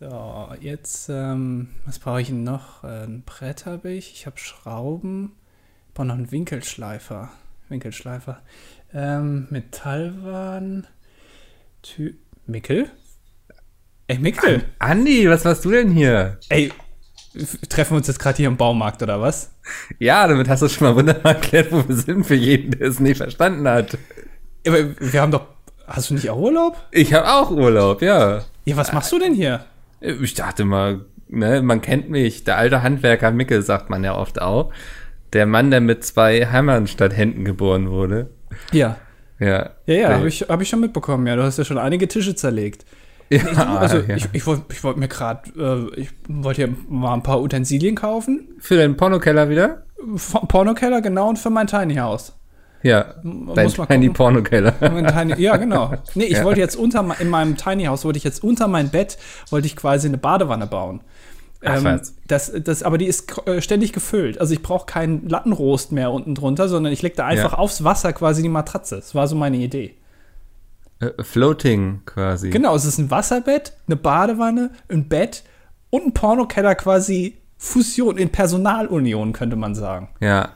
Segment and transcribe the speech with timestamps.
[0.00, 2.84] So, jetzt, ähm, was brauche ich denn noch?
[2.84, 5.32] Äh, ein Brett habe ich, ich habe Schrauben,
[5.88, 7.28] ich brauche noch einen Winkelschleifer.
[7.68, 8.40] Winkelschleifer.
[8.94, 10.86] Ähm, Metallwaren.
[11.82, 12.14] Tü
[12.46, 12.88] Mickel?
[14.06, 14.64] Ey, Mickel!
[14.78, 16.38] Andi, was machst du denn hier?
[16.48, 16.72] Ey,
[17.68, 19.52] treffen wir uns jetzt gerade hier im Baumarkt oder was?
[19.98, 23.00] Ja, damit hast du schon mal wunderbar erklärt, wo wir sind, für jeden, der es
[23.00, 23.98] nicht verstanden hat.
[24.66, 25.46] Aber wir haben doch.
[25.86, 26.78] Hast du nicht auch Urlaub?
[26.90, 28.44] Ich habe auch Urlaub, ja.
[28.64, 29.66] Ja, was machst du denn hier?
[30.00, 34.40] Ich dachte mal, ne, man kennt mich, der alte Handwerker Mickel sagt man ja oft
[34.40, 34.72] auch.
[35.32, 38.30] Der Mann, der mit zwei Hammern statt Händen geboren wurde.
[38.72, 38.96] Ja.
[39.38, 39.70] Ja.
[39.86, 41.36] Ja, ja, habe ich, hab ich schon mitbekommen, ja.
[41.36, 42.84] Du hast ja schon einige Tische zerlegt.
[43.30, 44.16] Ja, Nee, also ja.
[44.16, 47.94] ich, ich wollte ich wollt mir gerade, äh, ich wollte hier mal ein paar Utensilien
[47.94, 48.48] kaufen.
[48.58, 49.84] Für deinen Pornokeller wieder?
[50.48, 52.32] Pornokeller, genau, und für mein Tiny House.
[52.82, 53.14] Ja.
[53.22, 54.42] Dein muss mal Tiny gucken.
[54.80, 55.92] Mein Tiny, ja, genau.
[56.14, 56.44] Nee, ich Ja.
[56.44, 59.18] wollte jetzt unter in meinem Tiny House wollte ich jetzt unter mein Bett
[59.50, 61.00] wollte ich quasi eine Badewanne bauen.
[61.62, 64.40] Ach, Ähm, das, das, aber die ist äh, ständig gefüllt.
[64.40, 67.58] Also ich brauche keinen Lattenrost mehr unten drunter, sondern ich leg da einfach Ja.
[67.58, 68.96] aufs Wasser quasi die Matratze.
[68.96, 69.94] Das war so meine Idee.
[71.00, 72.48] Äh, Floating quasi.
[72.48, 75.42] Genau, es ist ein Wasserbett, eine Badewanne, ein Bett
[75.90, 80.08] und ein Pornokeller quasi Fusion in Personalunion, könnte man sagen.
[80.20, 80.50] Ja.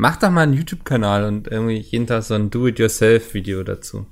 [0.00, 4.06] Mach doch mal einen YouTube-Kanal und irgendwie jeden Tag so ein Do-it-yourself-Video dazu.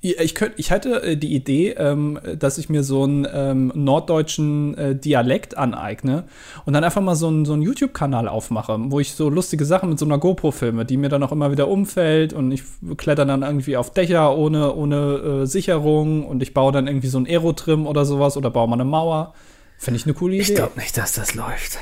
[0.00, 3.70] Ja, Ich, könnt, ich hatte äh, die Idee, ähm, dass ich mir so einen ähm,
[3.74, 6.24] norddeutschen äh, Dialekt aneigne
[6.64, 9.90] und dann einfach mal so einen, so einen YouTube-Kanal aufmache, wo ich so lustige Sachen
[9.90, 12.62] mit so einer GoPro filme, die mir dann auch immer wieder umfällt und ich
[12.96, 17.18] kletter dann irgendwie auf Dächer ohne, ohne äh, Sicherung und ich baue dann irgendwie so
[17.18, 19.34] ein Aerotrim oder sowas oder baue mal eine Mauer.
[19.76, 20.42] Finde ich eine coole Idee.
[20.42, 21.78] Ich glaube nicht, dass das läuft.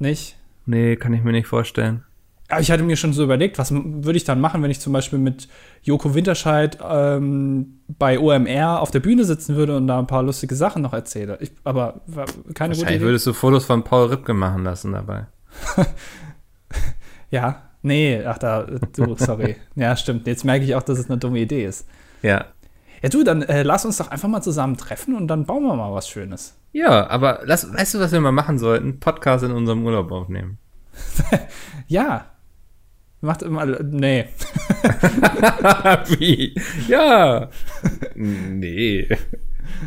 [0.00, 0.36] Nicht?
[0.66, 2.02] Nee, kann ich mir nicht vorstellen.
[2.48, 4.92] Aber ich hatte mir schon so überlegt, was würde ich dann machen, wenn ich zum
[4.92, 5.48] Beispiel mit
[5.82, 10.54] Joko Winterscheid ähm, bei OMR auf der Bühne sitzen würde und da ein paar lustige
[10.54, 11.38] Sachen noch erzähle.
[11.40, 12.02] Ich, aber
[12.52, 13.00] keine gute Idee.
[13.00, 15.26] würdest du Fotos von Paul Ripke machen lassen dabei.
[17.34, 19.56] Ja, nee, ach da, du, sorry.
[19.74, 20.28] ja, stimmt.
[20.28, 21.88] Jetzt merke ich auch, dass es eine dumme Idee ist.
[22.22, 22.44] Ja.
[23.02, 25.74] Ja, du, dann äh, lass uns doch einfach mal zusammen treffen und dann bauen wir
[25.74, 26.56] mal was Schönes.
[26.70, 29.00] Ja, aber lass, weißt du, was wir mal machen sollten?
[29.00, 30.58] Podcast in unserem Urlaub aufnehmen.
[31.88, 32.26] Ja.
[33.24, 34.26] Macht immer, nee.
[36.18, 36.54] Wie?
[36.86, 37.48] Ja.
[38.14, 39.08] nee.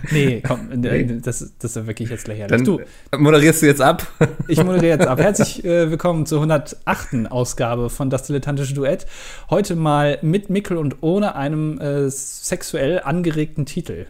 [0.09, 2.49] Nee, komm, äh, das, das ist wirklich jetzt lächerlich.
[2.49, 2.81] Dann du,
[3.15, 4.07] moderierst du jetzt ab.
[4.47, 5.19] Ich moderiere jetzt ab.
[5.21, 7.29] Herzlich äh, willkommen zur 108.
[7.29, 9.05] Ausgabe von Das Dilettantische Duett.
[9.51, 14.07] Heute mal mit Mickel und ohne einem äh, sexuell angeregten Titel.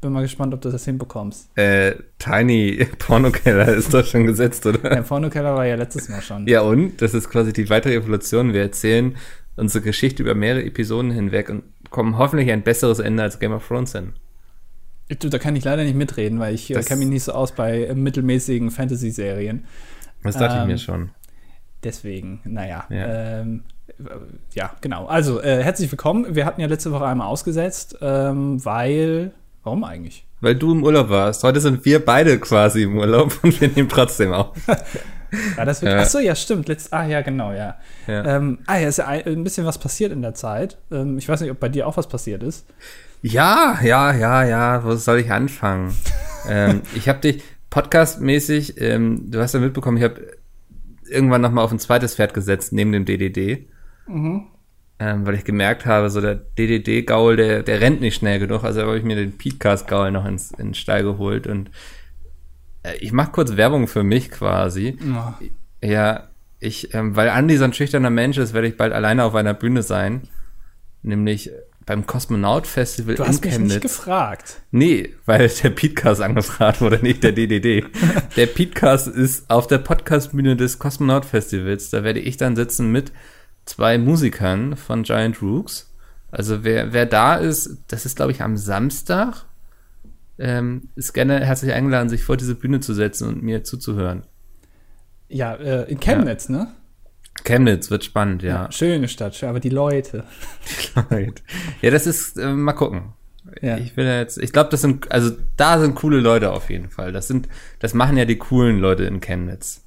[0.00, 1.50] Bin mal gespannt, ob du das hinbekommst.
[1.58, 4.78] äh, Tiny Pornokeller ist doch schon gesetzt, oder?
[4.78, 6.46] Der Pornokeller war ja letztes Mal schon.
[6.46, 7.02] Ja, und?
[7.02, 8.54] Das ist quasi die weitere Evolution.
[8.54, 9.16] Wir erzählen
[9.56, 13.66] unsere Geschichte über mehrere Episoden hinweg und kommen hoffentlich ein besseres Ende als Game of
[13.68, 14.14] Thrones hin.
[15.18, 17.32] Du, da kann ich leider nicht mitreden, weil ich äh, Das- kenne mich nicht so
[17.32, 19.66] aus bei äh, mittelmäßigen Fantasy-Serien.
[20.22, 21.10] Das dachte Ähm, ich mir schon.
[21.84, 22.84] Deswegen, naja.
[22.90, 23.40] Ja.
[23.40, 23.64] Ähm,
[23.98, 24.02] äh,
[24.54, 25.06] ja, genau.
[25.06, 26.34] Also, äh, herzlich willkommen.
[26.34, 29.32] Wir hatten ja letzte Woche einmal ausgesetzt, ähm, weil.
[29.62, 30.26] Warum eigentlich?
[30.40, 31.44] Weil du im Urlaub warst.
[31.44, 34.56] Heute sind wir beide quasi im Urlaub und wir nehmen trotzdem auf.
[35.56, 35.92] Ja, das wird.
[35.92, 36.00] Ja.
[36.00, 36.66] Ach so, ja, stimmt.
[36.66, 37.76] Letzt, ah, ja, genau, ja.
[38.08, 38.36] Ja.
[38.36, 40.78] Ähm, ah, ja, ist ja ein, ein bisschen was passiert in der Zeit.
[40.90, 42.66] Ähm, ich weiß nicht, ob bei dir auch was passiert ist.
[43.22, 45.94] Ja, ja, ja, ja, wo soll ich anfangen?
[46.48, 50.36] ähm, ich habe dich podcastmäßig, ähm, du hast ja mitbekommen, ich habe
[51.08, 53.68] irgendwann noch mal auf ein zweites Pferd gesetzt, neben dem DDD.
[55.02, 58.64] Ähm, weil ich gemerkt habe, so der DDD-Gaul, der, der rennt nicht schnell genug.
[58.64, 61.46] Also habe ich mir den Podcast-Gaul noch ins, in den Stall geholt.
[61.46, 61.70] Und
[62.82, 64.98] äh, ich mache kurz Werbung für mich quasi.
[65.02, 65.46] Oh,
[65.82, 66.28] Ja,
[66.58, 69.54] ich, ähm, weil Andi so ein schüchterner Mensch ist, werde ich bald alleine auf einer
[69.54, 70.28] Bühne sein.
[71.02, 71.50] Nämlich
[71.86, 74.60] beim Kosmonaut Festival du in hast mich nicht gefragt.
[74.70, 77.86] Nee, weil der Podcast angefragt wurde, nicht der DDD.
[78.36, 81.88] der Podcast ist auf der Podcastbühne des Kosmonaut Festivals.
[81.88, 83.12] Da werde ich dann sitzen mit
[83.70, 85.94] zwei Musikern von Giant Rooks.
[86.30, 89.46] Also wer, wer da ist, das ist glaube ich am Samstag,
[90.38, 94.24] ähm, ist gerne herzlich eingeladen, sich vor diese Bühne zu setzen und mir zuzuhören.
[95.28, 96.68] Ja, äh, in Chemnitz, ne?
[97.44, 98.70] Chemnitz wird spannend, ja.
[98.72, 100.24] Schöne Stadt, schön, aber die Leute.
[101.82, 103.12] ja, das ist, äh, mal gucken.
[103.62, 103.78] Ja.
[103.78, 106.90] Ich will ja jetzt, ich glaube, das sind, also da sind coole Leute auf jeden
[106.90, 107.12] Fall.
[107.12, 109.82] Das sind, das machen ja die coolen Leute in Chemnitz.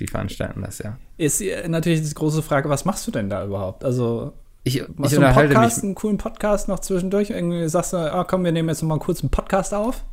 [0.00, 0.96] Die veranstalten das ja.
[1.18, 3.84] Ist natürlich die große Frage, was machst du denn da überhaupt?
[3.84, 4.32] Also,
[4.64, 5.84] Ich, ich machst du einen Podcast, mich.
[5.84, 7.30] einen coolen Podcast noch zwischendurch?
[7.30, 10.04] Irgendwie sagst du, ah, komm, wir nehmen jetzt noch mal kurz einen Podcast auf?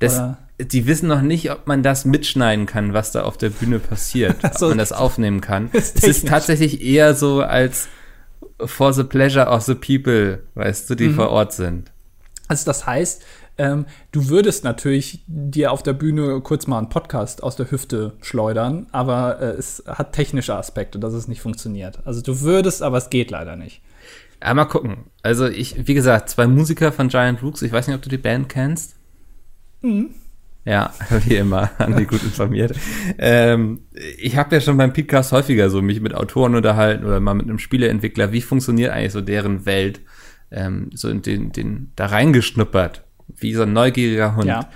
[0.00, 0.20] Das,
[0.58, 4.36] die wissen noch nicht, ob man das mitschneiden kann, was da auf der Bühne passiert.
[4.58, 4.66] So.
[4.66, 5.70] ob man das aufnehmen kann.
[5.72, 7.86] Ist es ist tatsächlich eher so als
[8.64, 10.98] for the pleasure of the people, weißt du, Mhm.
[10.98, 11.92] die vor Ort sind.
[12.48, 13.22] Also das heißt,
[13.58, 18.14] Ähm, du würdest natürlich dir auf der Bühne kurz mal einen Podcast aus der Hüfte
[18.22, 22.00] schleudern, aber äh, es hat technische Aspekte, dass es nicht funktioniert.
[22.04, 23.82] Also du würdest, aber es geht leider nicht.
[24.42, 25.06] Ja, mal gucken.
[25.22, 27.62] Also ich, wie gesagt, zwei Musiker von Giant Rooks.
[27.62, 28.94] Ich weiß nicht, ob du die Band kennst.
[29.82, 30.10] Mhm.
[30.64, 30.92] Ja,
[31.24, 32.76] wie immer, Andi gut informiert.
[33.18, 33.80] ähm,
[34.18, 37.46] ich habe ja schon beim Podcast häufiger so mich mit Autoren unterhalten oder mal mit
[37.46, 38.32] einem Spieleentwickler.
[38.32, 40.00] Wie funktioniert eigentlich so deren Welt?
[40.50, 43.04] Ähm, so in den, den da reingeschnuppert,
[43.40, 44.68] wie so ein neugieriger Hund, ja.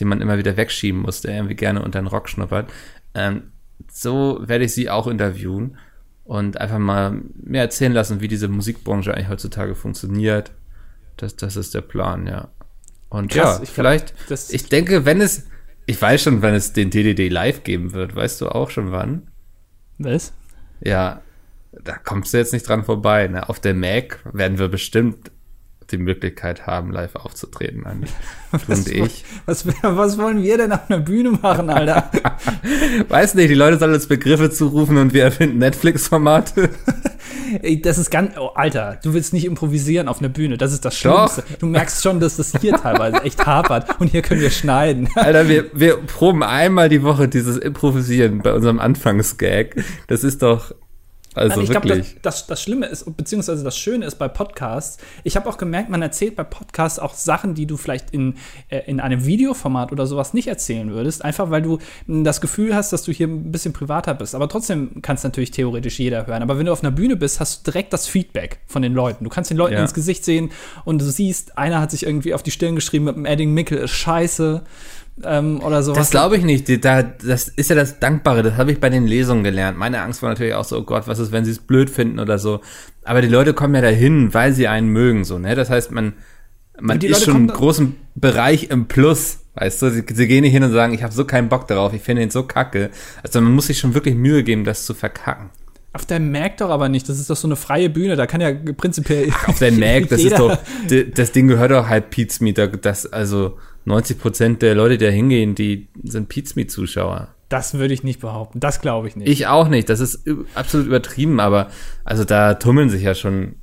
[0.00, 2.70] den man immer wieder wegschieben muss, der irgendwie gerne unter den Rock schnuppert.
[3.14, 3.52] Ähm,
[3.90, 5.76] so werde ich sie auch interviewen
[6.24, 10.52] und einfach mal mehr erzählen lassen, wie diese Musikbranche eigentlich heutzutage funktioniert.
[11.16, 12.48] Das, das ist der Plan, ja.
[13.08, 15.46] Und Krass, ja, ich vielleicht, glaub, ich denke, wenn es,
[15.86, 19.28] ich weiß schon, wenn es den DDD live geben wird, weißt du auch schon wann?
[19.96, 20.34] Was?
[20.80, 21.22] Ja,
[21.72, 23.26] da kommst du jetzt nicht dran vorbei.
[23.28, 23.48] Ne?
[23.48, 25.30] Auf der Mac werden wir bestimmt
[25.90, 28.08] die Möglichkeit haben, live aufzutreten, Andi.
[28.66, 29.24] was, und ich.
[29.46, 32.10] Was, was wollen wir denn auf einer Bühne machen, Alter?
[33.08, 36.70] Weiß nicht, die Leute sollen uns Begriffe zurufen und wir erfinden Netflix-Formate.
[37.82, 40.96] das ist ganz, oh, Alter, du willst nicht improvisieren auf einer Bühne, das ist das
[40.96, 41.42] Schlimmste.
[41.42, 41.58] Doch.
[41.58, 45.08] Du merkst schon, dass das hier teilweise echt hapert und hier können wir schneiden.
[45.14, 49.76] Alter, wir, wir proben einmal die Woche dieses Improvisieren bei unserem Anfangsgag.
[50.06, 50.74] Das ist doch,
[51.34, 51.92] also ich wirklich.
[51.92, 55.58] Glaub, das, das, das, Schlimme ist, beziehungsweise das Schöne ist bei Podcasts, ich habe auch
[55.58, 58.34] gemerkt, man erzählt bei Podcasts auch Sachen, die du vielleicht in,
[58.68, 62.92] äh, in einem Videoformat oder sowas nicht erzählen würdest, einfach weil du das Gefühl hast,
[62.92, 64.34] dass du hier ein bisschen privater bist.
[64.34, 66.42] Aber trotzdem kann es natürlich theoretisch jeder hören.
[66.42, 69.24] Aber wenn du auf einer Bühne bist, hast du direkt das Feedback von den Leuten.
[69.24, 69.82] Du kannst den Leuten ja.
[69.82, 70.50] ins Gesicht sehen
[70.84, 73.78] und du siehst, einer hat sich irgendwie auf die Stirn geschrieben mit dem Edding Mickel
[73.78, 74.62] ist scheiße
[75.24, 75.98] ähm, oder sowas.
[75.98, 76.84] Das glaube ich nicht.
[76.84, 78.42] Da, das ist ja das Dankbare.
[78.42, 79.78] Das habe ich bei den Lesungen gelernt.
[79.78, 82.18] Meine Angst war natürlich auch so, oh Gott, was ist, wenn sie es blöd finden
[82.18, 82.60] oder so.
[83.04, 85.54] Aber die Leute kommen ja dahin, weil sie einen mögen, so, ne?
[85.54, 86.14] Das heißt, man,
[86.80, 89.40] man ist Leute schon im großen Bereich im Plus.
[89.54, 91.92] Weißt du, sie, sie gehen nicht hin und sagen, ich habe so keinen Bock darauf,
[91.92, 92.90] ich finde ihn so kacke.
[93.22, 95.50] Also man muss sich schon wirklich Mühe geben, das zu verkacken.
[95.94, 97.08] Auf der Mac doch aber nicht.
[97.08, 98.14] Das ist doch so eine freie Bühne.
[98.14, 99.30] Da kann ja prinzipiell.
[99.32, 100.56] Ach, auf der Mac, das ist doch,
[101.14, 102.84] das Ding gehört doch halt Pete's Meet.
[102.84, 103.56] Das, also,
[103.88, 107.28] 90 Prozent der Leute, die da hingehen, die sind Pizmeet-Zuschauer.
[107.48, 108.60] Das würde ich nicht behaupten.
[108.60, 109.28] Das glaube ich nicht.
[109.28, 109.88] Ich auch nicht.
[109.88, 110.24] Das ist
[110.54, 111.68] absolut übertrieben, aber
[112.04, 113.56] also da tummeln sich ja schon.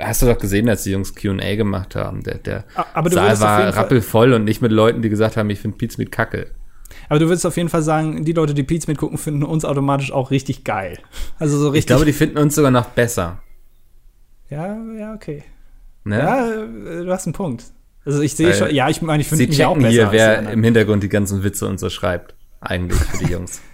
[0.00, 2.22] Hast du doch gesehen, als die Jungs Q&A gemacht haben.
[2.22, 2.64] Der, der
[3.06, 6.50] Saal war rappelvoll und nicht mit Leuten, die gesagt haben, ich finde Pizmeet kacke.
[7.08, 10.12] Aber du würdest auf jeden Fall sagen, die Leute, die Pizmeet gucken, finden uns automatisch
[10.12, 10.98] auch richtig geil.
[11.38, 11.80] Also so richtig.
[11.80, 13.42] Ich glaube, die finden uns sogar noch besser.
[14.50, 15.42] Ja, ja, okay.
[16.04, 16.18] Ne?
[16.18, 17.64] Ja, äh, du hast einen Punkt.
[18.04, 19.88] Also ich sehe schon, ja, ich meine, ich finde mich auch besser.
[19.88, 22.34] hier, wer im Hintergrund die ganzen Witze und so schreibt.
[22.60, 23.60] Eigentlich für die Jungs.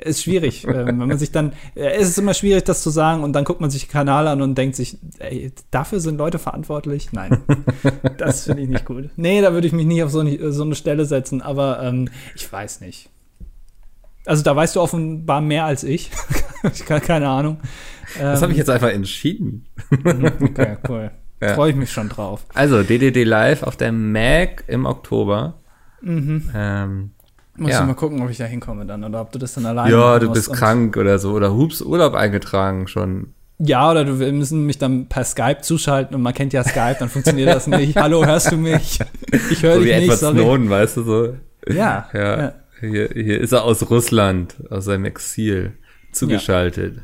[0.00, 3.22] ist schwierig, ähm, wenn man sich dann, äh, es ist immer schwierig, das zu sagen
[3.22, 6.38] und dann guckt man sich den Kanal an und denkt sich, ey, dafür sind Leute
[6.38, 7.12] verantwortlich?
[7.12, 7.42] Nein,
[8.18, 9.10] das finde ich nicht gut.
[9.16, 12.08] Nee, da würde ich mich nicht auf so eine, so eine Stelle setzen, aber ähm,
[12.34, 13.10] ich weiß nicht.
[14.24, 16.10] Also da weißt du offenbar mehr als ich.
[16.72, 17.60] ich keine Ahnung.
[18.18, 19.66] Das habe ich ähm, jetzt einfach entschieden.
[19.90, 21.10] Mhm, okay, cool.
[21.40, 21.54] Ja.
[21.54, 22.44] Freue ich mich schon drauf.
[22.54, 25.54] Also, DDD Live auf der Mac im Oktober.
[26.00, 26.50] Mhm.
[26.54, 27.10] Ähm,
[27.56, 27.80] Muss ja.
[27.80, 30.18] ich mal gucken, ob ich da hinkomme dann oder ob du das dann alleine Ja,
[30.18, 33.34] du bist krank oder so oder Hups Urlaub eingetragen schon.
[33.58, 36.96] Ja, oder du, wir müssen mich dann per Skype zuschalten und man kennt ja Skype,
[37.00, 37.96] dann funktioniert das nicht.
[38.00, 39.00] Hallo, hörst du mich?
[39.50, 40.38] Ich höre so dich wie nicht, sorry.
[40.38, 41.36] Snowden, weißt du so.
[41.66, 42.08] Ja.
[42.12, 42.38] Ja.
[42.38, 42.52] ja.
[42.80, 45.72] Hier, hier ist er aus Russland, aus seinem Exil
[46.12, 46.96] zugeschaltet.
[46.96, 47.02] Ja.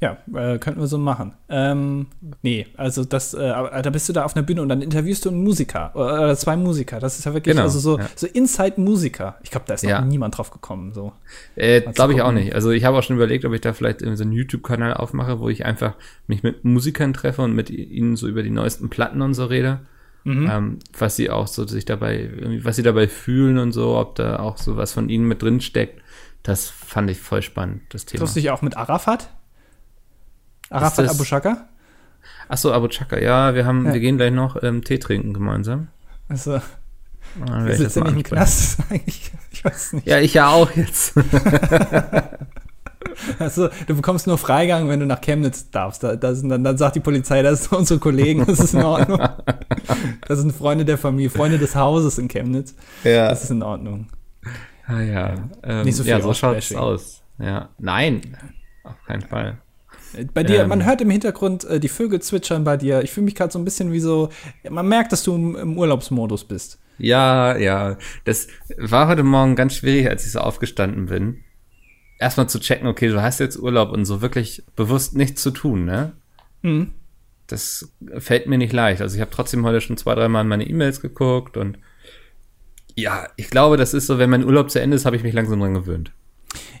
[0.00, 1.34] Ja, äh, könnten wir so machen.
[1.50, 2.06] Ähm,
[2.40, 5.28] nee, also das, äh, da bist du da auf einer Bühne und dann interviewst du
[5.28, 7.00] einen Musiker oder zwei Musiker.
[7.00, 8.06] Das ist ja wirklich genau, also so, ja.
[8.16, 9.36] so Inside-Musiker.
[9.42, 10.00] Ich glaube, da ist noch ja.
[10.00, 10.94] niemand drauf gekommen.
[10.94, 11.12] So.
[11.54, 12.54] Äh, glaube ich auch nicht.
[12.54, 15.50] Also ich habe auch schon überlegt, ob ich da vielleicht so einen YouTube-Kanal aufmache, wo
[15.50, 15.94] ich einfach
[16.26, 19.80] mich mit Musikern treffe und mit ihnen so über die neuesten Platten und so rede.
[20.24, 20.50] Mhm.
[20.50, 22.30] Ähm, was sie auch so sich dabei,
[22.62, 25.60] was sie dabei fühlen und so, ob da auch so was von ihnen mit drin
[25.60, 26.00] steckt.
[26.42, 28.20] Das fand ich voll spannend, das Thema.
[28.20, 29.30] Triffst du dich auch mit Arafat?
[30.70, 31.68] Arafat Abu Shaka?
[32.48, 33.92] Achso, Abu Chaka, ja, wir haben, ja.
[33.92, 35.88] wir gehen gleich noch ähm, Tee trinken gemeinsam.
[36.28, 36.60] Also.
[37.48, 39.30] Ah, sitzt ja nicht im Knast eigentlich?
[39.52, 40.06] Ich weiß nicht.
[40.06, 41.14] Ja, ich ja auch jetzt.
[43.38, 46.02] Also, du bekommst nur Freigang, wenn du nach Chemnitz darfst.
[46.02, 48.82] Da, da sind, dann, dann sagt die Polizei, das sind unsere Kollegen, das ist in
[48.82, 49.20] Ordnung.
[50.26, 52.74] Das sind Freunde der Familie, Freunde des Hauses in Chemnitz.
[53.02, 53.28] Ja.
[53.28, 54.06] Das ist in Ordnung.
[54.86, 55.34] Ah ja.
[55.62, 57.22] Ähm, Nicht so viel ja, so schaut es aus.
[57.38, 57.68] Ja.
[57.78, 58.36] Nein,
[58.84, 59.58] auf keinen Fall.
[60.34, 63.02] Bei dir, ähm, man hört im Hintergrund äh, die Vögel zwitschern bei dir.
[63.02, 64.30] Ich fühle mich gerade so ein bisschen wie so,
[64.68, 66.78] man merkt, dass du im, im, Urlaubsmodus bist.
[66.98, 67.96] Ja, ja.
[68.24, 71.38] Das war heute Morgen ganz schwierig, als ich so aufgestanden bin.
[72.18, 75.84] Erstmal zu checken, okay, du hast jetzt Urlaub und so wirklich bewusst nichts zu tun,
[75.84, 76.12] ne?
[76.62, 76.92] Mhm.
[77.46, 79.00] das fällt mir nicht leicht.
[79.00, 81.78] Also ich habe trotzdem heute schon zwei, dreimal in meine E-Mails geguckt und
[82.96, 85.32] ja, ich glaube, das ist so, wenn mein Urlaub zu Ende ist, habe ich mich
[85.32, 86.12] langsam dran gewöhnt.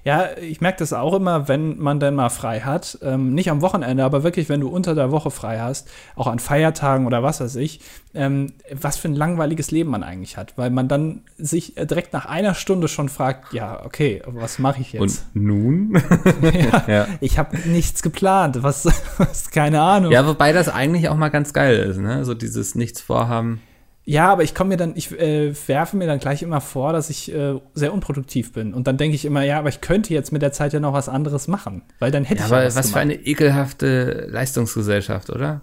[0.04, 2.98] Ja, ich merke das auch immer, wenn man dann mal frei hat.
[3.02, 6.38] Ähm, nicht am Wochenende, aber wirklich, wenn du unter der Woche frei hast, auch an
[6.38, 7.80] Feiertagen oder was weiß ich,
[8.14, 10.56] ähm, was für ein langweiliges Leben man eigentlich hat.
[10.56, 14.92] Weil man dann sich direkt nach einer Stunde schon fragt, ja, okay, was mache ich
[14.92, 15.02] jetzt?
[15.02, 15.92] Und nun?
[16.42, 17.06] ja, ja.
[17.20, 18.86] Ich habe nichts geplant, was,
[19.18, 20.12] was, keine Ahnung.
[20.12, 22.24] Ja, wobei das eigentlich auch mal ganz geil ist, ne?
[22.24, 23.60] So dieses Nichts vorhaben.
[24.04, 27.10] Ja, aber ich komme mir dann, ich äh, werfe mir dann gleich immer vor, dass
[27.10, 28.72] ich äh, sehr unproduktiv bin.
[28.74, 30.92] Und dann denke ich immer, ja, aber ich könnte jetzt mit der Zeit ja noch
[30.92, 34.26] was anderes machen, weil dann hätte ja, ich aber ja was, was für eine ekelhafte
[34.30, 35.60] Leistungsgesellschaft, oder?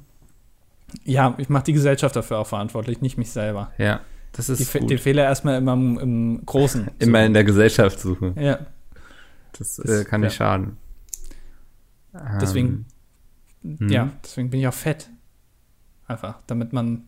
[1.04, 3.72] Ja, ich mache die Gesellschaft dafür auch verantwortlich, nicht mich selber.
[3.78, 4.02] Ja,
[4.32, 4.90] das ist die, gut.
[4.90, 6.90] Den Fehler erstmal immer im, im Großen.
[7.00, 8.40] immer in der Gesellschaft suchen.
[8.40, 8.60] Ja.
[9.58, 10.46] Das, das äh, kann nicht ja.
[10.46, 10.78] schaden.
[12.42, 12.86] Deswegen,
[13.64, 15.10] ähm, ja, deswegen bin ich auch fett.
[16.08, 17.04] Einfach, damit man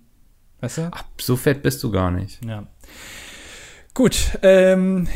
[0.61, 0.89] Weißt du?
[0.91, 2.43] Ach, so fett bist du gar nicht.
[2.45, 2.63] Ja.
[3.93, 5.07] Gut, ähm,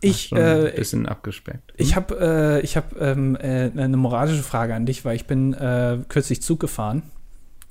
[0.00, 1.72] ich äh, ein bisschen abgespeckt.
[1.76, 5.54] Ich habe äh, ich habe ähm, äh, eine moralische Frage an dich, weil ich bin
[5.54, 7.02] äh, kürzlich Zug gefahren.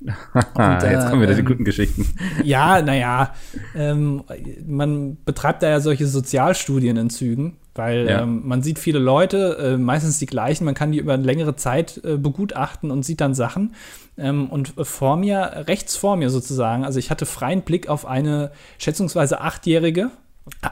[0.00, 2.06] Und, Jetzt kommen wieder die ähm, guten Geschichten.
[2.44, 3.34] Ja, naja,
[3.74, 4.22] ähm,
[4.64, 8.22] man betreibt da ja solche Sozialstudien in Zügen, weil ja.
[8.22, 11.56] ähm, man sieht viele Leute, äh, meistens die gleichen, man kann die über eine längere
[11.56, 13.74] Zeit äh, begutachten und sieht dann Sachen.
[14.18, 18.50] Ähm, und vor mir, rechts vor mir sozusagen, also ich hatte freien Blick auf eine
[18.78, 20.10] schätzungsweise Achtjährige,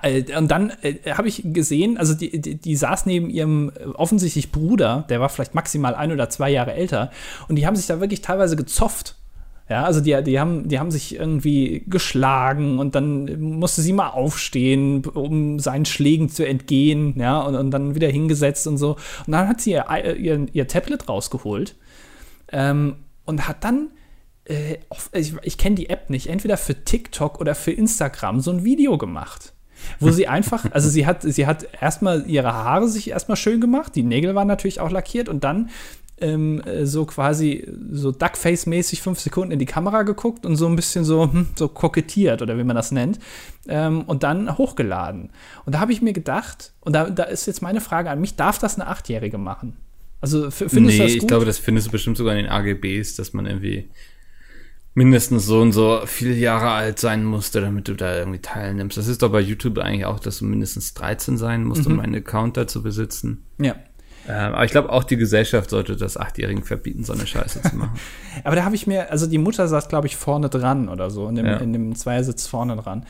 [0.02, 3.84] äh, und dann äh, habe ich gesehen, also die, die, die, saß neben ihrem äh,
[3.86, 7.10] offensichtlich Bruder, der war vielleicht maximal ein oder zwei Jahre älter,
[7.48, 9.16] und die haben sich da wirklich teilweise gezofft.
[9.68, 14.10] Ja, also die, die, haben, die haben sich irgendwie geschlagen und dann musste sie mal
[14.10, 18.92] aufstehen, um seinen Schlägen zu entgehen, ja, und, und dann wieder hingesetzt und so.
[19.26, 21.74] Und dann hat sie ihr, ihr, ihr Tablet rausgeholt
[22.52, 22.94] ähm,
[23.26, 23.90] und hat dann
[24.44, 24.78] äh,
[25.12, 28.96] ich, ich kenne die App nicht, entweder für TikTok oder für Instagram so ein Video
[28.96, 29.52] gemacht
[30.00, 33.94] wo sie einfach, also sie hat, sie hat erstmal ihre Haare sich erstmal schön gemacht,
[33.94, 35.70] die Nägel waren natürlich auch lackiert und dann
[36.18, 41.04] ähm, so quasi so Duckface-mäßig fünf Sekunden in die Kamera geguckt und so ein bisschen
[41.04, 43.18] so, hm, so kokettiert oder wie man das nennt
[43.68, 45.30] ähm, und dann hochgeladen.
[45.66, 48.34] Und da habe ich mir gedacht, und da, da ist jetzt meine Frage an mich,
[48.34, 49.76] darf das eine Achtjährige machen?
[50.20, 51.22] Also findest nee, du das gut?
[51.22, 53.88] ich glaube, das findest du bestimmt sogar in den AGBs, dass man irgendwie
[54.94, 58.96] mindestens so und so viele Jahre alt sein musste, damit du da irgendwie teilnimmst.
[58.96, 61.94] Das ist doch bei YouTube eigentlich auch, dass du mindestens 13 sein musst, mhm.
[61.94, 63.44] um einen Account da zu besitzen.
[63.58, 63.76] Ja.
[64.26, 67.76] Ähm, aber ich glaube, auch die Gesellschaft sollte das Achtjährigen verbieten, so eine Scheiße zu
[67.76, 67.98] machen.
[68.44, 71.28] aber da habe ich mir, also die Mutter saß, glaube ich, vorne dran oder so,
[71.28, 71.56] in dem, ja.
[71.58, 73.04] in dem Zweiersitz vorne dran.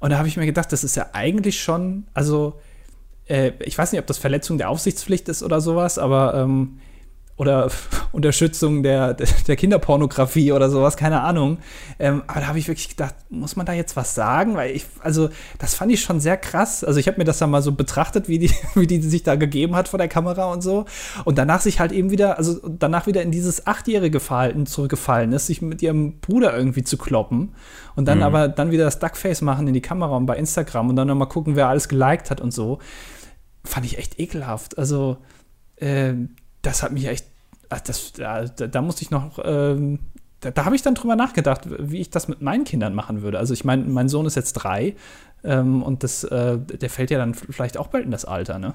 [0.00, 2.60] Und da habe ich mir gedacht, das ist ja eigentlich schon, also
[3.26, 6.78] äh, ich weiß nicht, ob das Verletzung der Aufsichtspflicht ist oder sowas, aber ähm,
[7.36, 7.68] oder
[8.12, 11.58] Unterstützung der, der Kinderpornografie oder sowas, keine Ahnung.
[11.98, 14.54] Ähm, aber da habe ich wirklich gedacht, muss man da jetzt was sagen?
[14.54, 16.84] Weil ich, also, das fand ich schon sehr krass.
[16.84, 19.34] Also, ich habe mir das dann mal so betrachtet, wie die, wie die sich da
[19.34, 20.84] gegeben hat vor der Kamera und so.
[21.24, 25.46] Und danach sich halt eben wieder, also danach wieder in dieses achtjährige Verhalten zurückgefallen ist,
[25.46, 27.54] sich mit ihrem Bruder irgendwie zu kloppen.
[27.96, 28.24] Und dann mhm.
[28.24, 31.28] aber dann wieder das Duckface machen in die Kamera und bei Instagram und dann nochmal
[31.28, 32.78] gucken, wer alles geliked hat und so.
[33.64, 34.78] Fand ich echt ekelhaft.
[34.78, 35.18] Also,
[35.76, 36.14] äh,
[36.62, 37.26] das hat mich echt,
[37.68, 39.98] das, da, da musste ich noch, ähm,
[40.40, 43.38] da, da habe ich dann drüber nachgedacht, wie ich das mit meinen Kindern machen würde.
[43.38, 44.94] Also ich meine, mein Sohn ist jetzt drei
[45.42, 48.74] ähm, und das, äh, der fällt ja dann vielleicht auch bald in das Alter, ne?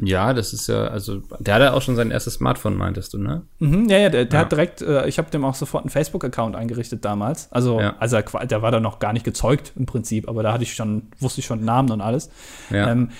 [0.00, 3.18] Ja, das ist ja, also, der hat ja auch schon sein erstes Smartphone, meintest du,
[3.18, 3.42] ne?
[3.58, 4.44] Mhm, ja, ja, der, der ja.
[4.44, 7.50] hat direkt, äh, ich habe dem auch sofort einen Facebook-Account eingerichtet damals.
[7.50, 7.96] Also, ja.
[7.98, 11.08] also der war da noch gar nicht gezeugt im Prinzip, aber da hatte ich schon,
[11.18, 12.30] wusste ich schon Namen und alles.
[12.70, 12.90] Ja.
[12.90, 13.10] Ähm,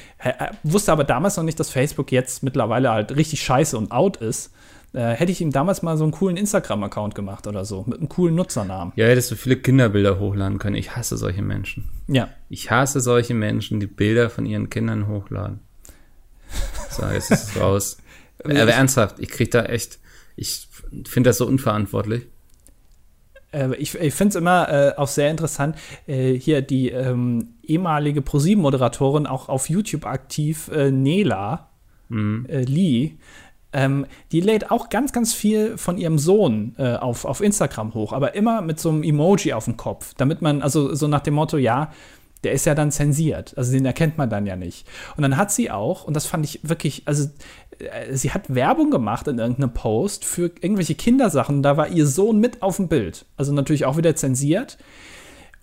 [0.63, 4.53] wusste aber damals noch nicht, dass Facebook jetzt mittlerweile halt richtig scheiße und out ist.
[4.95, 8.09] Äh, hätte ich ihm damals mal so einen coolen Instagram-Account gemacht oder so, mit einem
[8.09, 8.93] coolen Nutzernamen.
[8.97, 10.77] Ja, hättest du viele Kinderbilder hochladen können.
[10.77, 11.91] Ich hasse solche Menschen.
[12.07, 12.29] Ja.
[12.49, 15.61] Ich hasse solche Menschen, die Bilder von ihren Kindern hochladen.
[16.91, 17.99] So, jetzt ist es raus.
[18.45, 19.99] Aber ernsthaft, ich krieg da echt,
[20.37, 20.69] ich
[21.07, 22.27] finde das so unverantwortlich.
[23.53, 25.77] Äh, ich, ich finde es immer äh, auch sehr interessant,
[26.07, 31.71] äh, hier die ähm, ehemalige ProSieben-Moderatorin, auch auf YouTube aktiv, äh, Nela
[32.09, 32.47] mhm.
[32.49, 33.13] Äh, Lee,
[33.73, 38.13] ähm, die lädt auch ganz, ganz viel von ihrem Sohn äh, auf, auf Instagram hoch,
[38.13, 41.35] aber immer mit so einem Emoji auf dem Kopf, damit man, also so nach dem
[41.35, 41.93] Motto, ja,
[42.45, 43.57] der ist ja dann zensiert.
[43.57, 44.87] Also den erkennt man dann ja nicht.
[45.17, 47.29] Und dann hat sie auch, und das fand ich wirklich, also
[47.79, 51.63] äh, sie hat Werbung gemacht in irgendeinem Post für irgendwelche Kindersachen.
[51.63, 53.27] Da war ihr Sohn mit auf dem Bild.
[53.37, 54.79] Also natürlich auch wieder zensiert.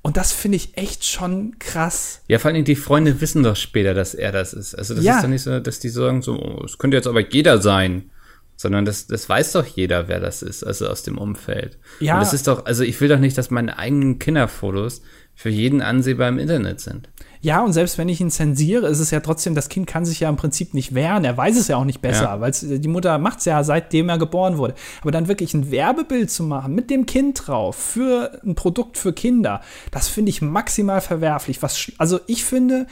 [0.01, 2.21] Und das finde ich echt schon krass.
[2.27, 4.75] Ja, vor allem die Freunde wissen doch später, dass er das ist.
[4.75, 5.15] Also das ja.
[5.15, 8.11] ist doch nicht so, dass die sagen so, oh, es könnte jetzt aber jeder sein.
[8.57, 11.77] sondern das, das weiß doch jeder, wer das ist, also aus dem Umfeld.
[11.99, 12.15] Ja.
[12.15, 15.01] Und das ist doch, also ich will doch nicht, dass meine eigenen Kinderfotos
[15.35, 17.09] für jeden ansehbar im Internet sind.
[17.41, 20.21] Ja, und selbst wenn ich ihn zensiere, ist es ja trotzdem, das Kind kann sich
[20.21, 21.23] ja im Prinzip nicht wehren.
[21.25, 22.41] Er weiß es ja auch nicht besser, Ja.
[22.41, 24.73] weil die Mutter macht es ja, seitdem er geboren wurde.
[25.01, 29.13] Aber dann wirklich ein Werbebild zu machen mit dem Kind drauf für ein Produkt für
[29.13, 29.61] Kinder,
[29.91, 31.61] das finde ich maximal verwerflich.
[31.61, 32.87] Was, also ich finde,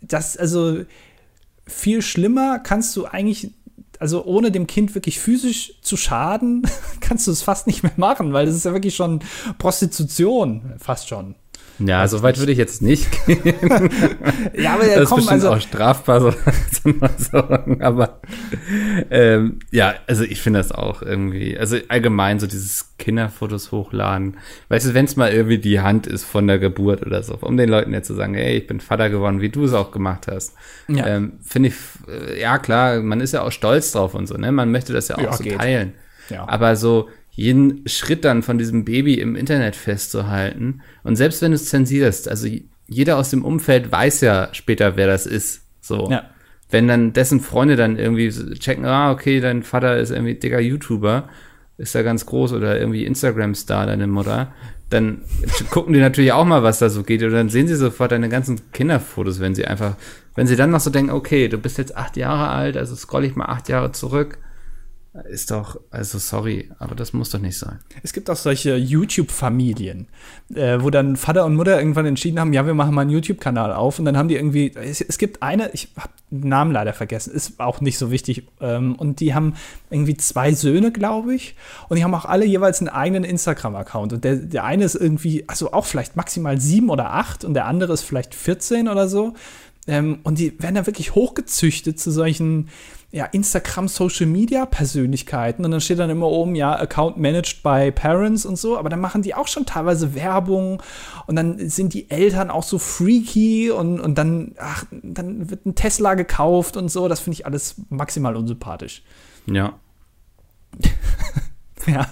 [0.00, 0.78] das, also
[1.66, 3.52] viel schlimmer kannst du eigentlich,
[4.00, 6.62] also ohne dem Kind wirklich physisch zu schaden,
[7.00, 9.20] kannst du es fast nicht mehr machen, weil das ist ja wirklich schon
[9.58, 11.36] Prostitution, fast schon.
[11.80, 13.42] Ja, so weit würde ich jetzt nicht gehen.
[14.56, 16.32] Ja, aber ja, Das ist komm, bestimmt also auch strafbar, so,
[17.18, 17.38] so.
[17.80, 18.20] Aber
[19.10, 24.36] ähm, ja, also ich finde das auch irgendwie, also allgemein so dieses Kinderfotos hochladen.
[24.68, 27.56] Weißt du, wenn es mal irgendwie die Hand ist von der Geburt oder so, um
[27.56, 30.26] den Leuten jetzt zu sagen, ey, ich bin Vater geworden, wie du es auch gemacht
[30.30, 30.54] hast.
[30.88, 31.06] Ja.
[31.06, 31.74] Ähm, finde ich,
[32.08, 34.52] äh, ja klar, man ist ja auch stolz drauf und so, ne?
[34.52, 35.58] Man möchte das ja auch Ja, so geht.
[35.58, 35.94] teilen.
[36.30, 36.48] Ja.
[36.48, 41.56] Aber so jeden Schritt dann von diesem Baby im Internet festzuhalten und selbst wenn du
[41.56, 42.48] es zensierst, also
[42.86, 45.62] jeder aus dem Umfeld weiß ja später, wer das ist.
[45.80, 46.10] So.
[46.10, 46.30] Ja.
[46.70, 51.28] Wenn dann dessen Freunde dann irgendwie checken, ah, okay, dein Vater ist irgendwie dicker YouTuber,
[51.76, 54.52] ist da ganz groß oder irgendwie Instagram-Star, deine Mutter,
[54.90, 55.22] dann
[55.70, 57.22] gucken die natürlich auch mal, was da so geht.
[57.22, 59.96] Und dann sehen sie sofort deine ganzen Kinderfotos, wenn sie einfach,
[60.34, 63.24] wenn sie dann noch so denken, okay, du bist jetzt acht Jahre alt, also scroll
[63.24, 64.38] ich mal acht Jahre zurück.
[65.28, 67.78] Ist doch, also sorry, aber das muss doch nicht sein.
[68.02, 70.08] Es gibt auch solche YouTube-Familien,
[70.52, 73.72] äh, wo dann Vater und Mutter irgendwann entschieden haben, ja, wir machen mal einen YouTube-Kanal
[73.72, 76.92] auf und dann haben die irgendwie, es, es gibt eine, ich habe den Namen leider
[76.92, 79.54] vergessen, ist auch nicht so wichtig, ähm, und die haben
[79.88, 81.54] irgendwie zwei Söhne, glaube ich,
[81.88, 85.44] und die haben auch alle jeweils einen eigenen Instagram-Account und der, der eine ist irgendwie,
[85.46, 89.34] also auch vielleicht maximal sieben oder acht und der andere ist vielleicht 14 oder so.
[89.86, 92.70] Ähm, und die werden da wirklich hochgezüchtet zu solchen
[93.14, 95.64] ja, Instagram-Social-Media-Persönlichkeiten.
[95.64, 98.76] Und dann steht dann immer oben, ja, Account managed by Parents und so.
[98.76, 100.82] Aber dann machen die auch schon teilweise Werbung.
[101.28, 103.70] Und dann sind die Eltern auch so freaky.
[103.70, 107.06] Und, und dann, ach, dann wird ein Tesla gekauft und so.
[107.06, 109.04] Das finde ich alles maximal unsympathisch.
[109.46, 109.78] Ja.
[111.86, 112.06] Ja.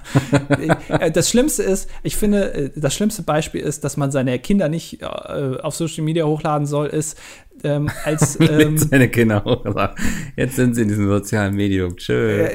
[0.88, 4.69] Äh, das Schlimmste ist, ich finde, äh, das schlimmste Beispiel ist, dass man seine Kinder
[4.69, 7.17] nicht äh, auf Social Media hochladen soll, ist,
[7.64, 9.96] ähm, als ähm, Seine Kinder hochgeladen.
[10.37, 11.96] Jetzt sind sie in diesem sozialen Medium.
[11.96, 12.48] Tschö.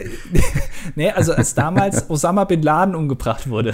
[0.95, 3.73] nee, also als damals Osama bin Laden umgebracht wurde,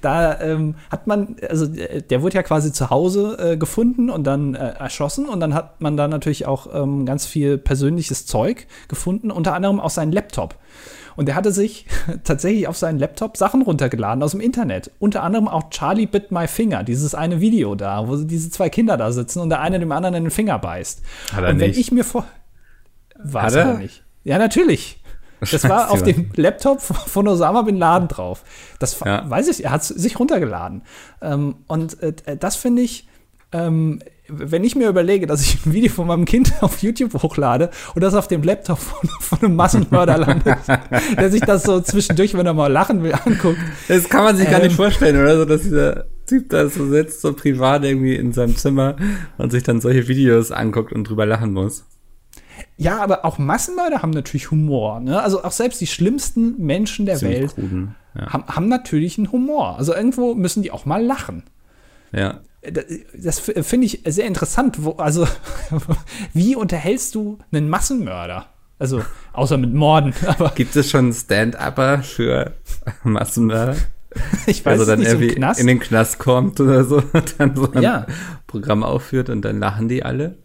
[0.00, 4.24] da ähm, hat man, also äh, der wurde ja quasi zu Hause äh, gefunden und
[4.24, 8.66] dann äh, erschossen und dann hat man da natürlich auch ähm, ganz viel persönliches Zeug
[8.88, 10.56] gefunden, unter anderem auch seinen Laptop.
[11.20, 11.84] Und er hatte sich
[12.24, 14.90] tatsächlich auf seinen Laptop Sachen runtergeladen aus dem Internet.
[14.98, 18.96] Unter anderem auch Charlie Bit My Finger, dieses eine Video da, wo diese zwei Kinder
[18.96, 21.02] da sitzen und der eine dem anderen in den Finger beißt.
[21.32, 21.78] Hat er und wenn nicht.
[21.78, 22.26] ich mir vor.
[23.16, 23.74] War es er?
[23.78, 24.02] nicht.
[24.24, 25.02] Ja, natürlich.
[25.40, 28.44] Das war auf dem Laptop von Osama Bin Laden drauf.
[28.78, 29.28] Das Ja.
[29.28, 30.82] weiß ich, er hat sich runtergeladen.
[31.22, 33.08] Ähm, und äh, das finde ich,
[33.52, 34.00] ähm,
[34.32, 38.02] wenn ich mir überlege, dass ich ein Video von meinem Kind auf YouTube hochlade und
[38.02, 40.58] das auf dem Laptop von, von einem Massenmörder landet,
[41.18, 43.58] der sich das so zwischendurch, wenn er mal lachen will, anguckt.
[43.88, 44.66] Das kann man sich gar Ähm.
[44.66, 45.36] nicht vorstellen, oder?
[45.38, 48.96] So, dass dieser Typ da so sitzt, so privat irgendwie in seinem Zimmer
[49.38, 51.84] und sich dann solche Videos anguckt und drüber lachen muss.
[52.76, 55.00] Ja, aber auch Massenmörder haben natürlich Humor.
[55.00, 55.20] Ne?
[55.22, 57.94] Also auch selbst die schlimmsten Menschen der Ziemlich Welt kruden.
[58.14, 58.32] Ja.
[58.32, 59.78] haben, haben natürlich einen Humor.
[59.78, 61.42] Also irgendwo müssen die auch mal lachen.
[62.12, 62.40] ja.
[62.62, 64.84] Das, finde ich sehr interessant.
[64.84, 65.26] Wo, also,
[66.34, 68.46] wie unterhältst du einen Massenmörder?
[68.78, 70.14] Also, außer mit Morden.
[70.26, 72.54] Aber Gibt es schon Stand-Upper für
[73.02, 73.76] Massenmörder?
[74.46, 75.60] ich weiß also dann nicht, so irgendwie Knast.
[75.60, 78.06] in den Knast kommt oder so und dann so ein Ja.
[78.46, 80.36] Programm aufführt und dann lachen die alle?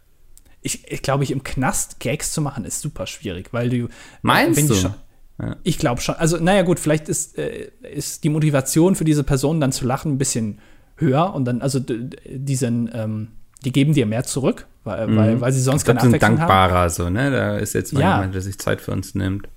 [0.65, 3.87] ich, ich glaube, ich im Knast Gags zu machen, ist super schwierig, weil du.
[4.23, 4.73] Meinst du?
[4.73, 4.93] Schon,
[5.39, 5.57] Ja.
[5.63, 6.15] Ich glaube schon.
[6.15, 10.13] Also, naja, gut, vielleicht ist, äh, ist die Motivation für diese Person dann zu lachen
[10.13, 10.59] ein bisschen
[10.97, 11.79] höher und dann, also,
[12.25, 13.27] diesen, ähm,
[13.63, 16.37] die geben dir mehr zurück, weil, weil, weil sie sonst keine sind Abwechslung haben.
[16.47, 17.31] dankbarer so, ne?
[17.31, 18.15] Da ist jetzt mal Ja.
[18.17, 19.47] jemand, der sich Zeit für uns nimmt.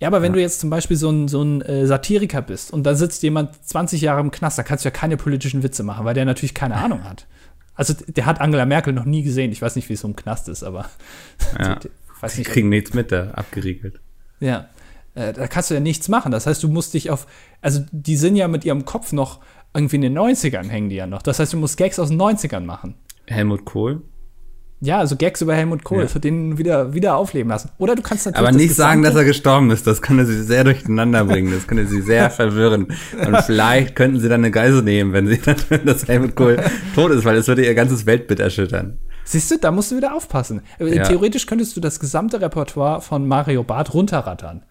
[0.00, 2.82] Ja, aber wenn du jetzt zum Beispiel so ein, so ein äh, Satiriker bist und
[2.84, 6.04] da sitzt jemand 20 Jahre im Knast, da kannst du ja keine politischen Witze machen,
[6.04, 7.26] weil der natürlich keine Ahnung hat.
[7.74, 9.52] Also der hat Angela Merkel noch nie gesehen.
[9.52, 10.86] Ich weiß nicht, wie es so im Knast ist, aber
[11.58, 11.78] Ja.
[12.36, 14.00] Die kriegen nichts mit da, abgeriegelt.
[14.40, 14.68] Ja,
[15.14, 16.32] äh, da kannst du ja nichts machen.
[16.32, 17.26] Das heißt, du musst dich auf,
[17.60, 19.40] also die sind ja mit ihrem Kopf noch
[19.76, 21.22] irgendwie in den 90ern hängen die ja noch.
[21.22, 22.94] Das heißt, du musst Gags aus den 90ern machen.
[23.26, 24.02] Helmut Kohl?
[24.80, 26.06] Ja, also Gags über Helmut Kohl, Ja.
[26.06, 27.70] für den wieder, wieder aufleben lassen.
[27.78, 29.86] Oder du kannst natürlich Aber das nicht sagen, dass er gestorben ist.
[29.86, 31.50] Das könnte sie sehr durcheinander bringen.
[31.50, 32.88] Das könnte sie sehr verwirren.
[33.26, 36.62] Und vielleicht könnten sie dann eine Geisel nehmen, wenn sie dann, hören, dass Helmut Kohl
[36.94, 38.98] tot ist, weil das würde ihr ganzes Weltbild erschüttern.
[39.24, 40.60] Siehst du, da musst du wieder aufpassen.
[40.78, 41.02] Ja.
[41.04, 44.62] Theoretisch könntest du das gesamte Repertoire von Mario Barth runterrattern.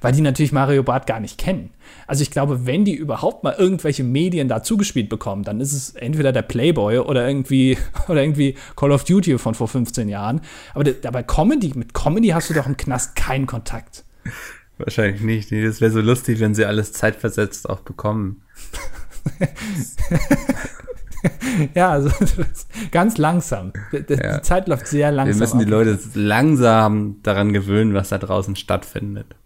[0.00, 1.70] Weil die natürlich Mario Barth gar nicht kennen.
[2.06, 5.94] Also ich glaube, wenn die überhaupt mal irgendwelche Medien da zugespielt bekommen, dann ist es
[5.94, 7.78] entweder der Playboy oder irgendwie,
[8.08, 10.40] oder irgendwie Call of Duty von vor 15 Jahren.
[10.74, 14.04] Aber dabei Comedy, mit Comedy hast du doch im Knast keinen Kontakt.
[14.78, 15.52] Wahrscheinlich nicht.
[15.52, 18.42] Nee, das wäre so lustig, wenn sie alles zeitversetzt auch bekommen.
[21.74, 22.10] ja, also
[22.90, 23.72] ganz langsam.
[23.92, 24.42] Die, ja.
[24.42, 25.34] Zeit läuft sehr langsam.
[25.34, 29.36] Wir müssen die Leute langsam daran gewöhnen, was da draußen stattfindet.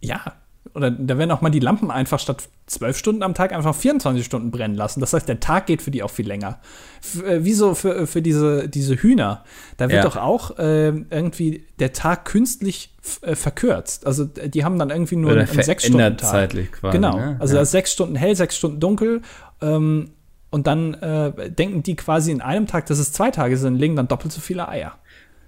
[0.00, 0.34] Ja,
[0.74, 4.24] oder da werden auch mal die Lampen einfach statt zwölf Stunden am Tag einfach 24
[4.24, 5.00] Stunden brennen lassen.
[5.00, 6.58] Das heißt, der Tag geht für die auch viel länger.
[7.02, 9.44] F äh, wieso für, für diese, diese Hühner?
[9.76, 10.02] Da wird ja.
[10.02, 14.06] doch auch äh, irgendwie der Tag künstlich äh, verkürzt.
[14.06, 16.30] Also die haben dann irgendwie nur Oder einen sechs Stunden Tag.
[16.30, 16.96] zeitlich quasi.
[16.96, 17.16] Genau.
[17.16, 17.36] Ne?
[17.38, 17.64] Also ja.
[17.64, 19.22] sechs Stunden hell, sechs Stunden dunkel.
[19.60, 20.10] Ähm,
[20.50, 23.96] und dann äh, denken die quasi in einem Tag, dass es zwei Tage sind, legen
[23.96, 24.94] dann doppelt so viele Eier.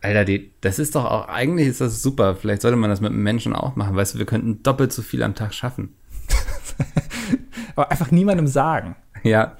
[0.02, 2.34] Alter, die, das ist doch auch, eigentlich ist das super.
[2.34, 3.96] Vielleicht sollte man das mit Menschen auch machen.
[3.96, 5.94] Weißt du, wir könnten doppelt so viel am Tag schaffen.
[7.76, 8.96] Aber einfach niemandem sagen.
[9.22, 9.58] Ja.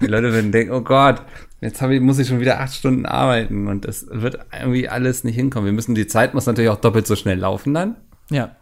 [0.00, 1.22] Die Leute würden denken, oh Gott,
[1.60, 5.34] jetzt ich, muss ich schon wieder acht Stunden arbeiten und das wird irgendwie alles nicht
[5.34, 5.66] hinkommen.
[5.66, 7.96] Wir müssen, die Zeit muss natürlich auch doppelt so schnell laufen dann.
[8.30, 8.54] Ja.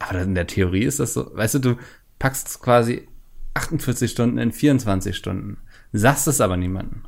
[0.00, 1.76] Aber in der Theorie ist das so, weißt du, du
[2.18, 3.06] packst quasi
[3.54, 5.58] 48 Stunden in 24 Stunden.
[5.92, 7.02] Sagst es aber niemandem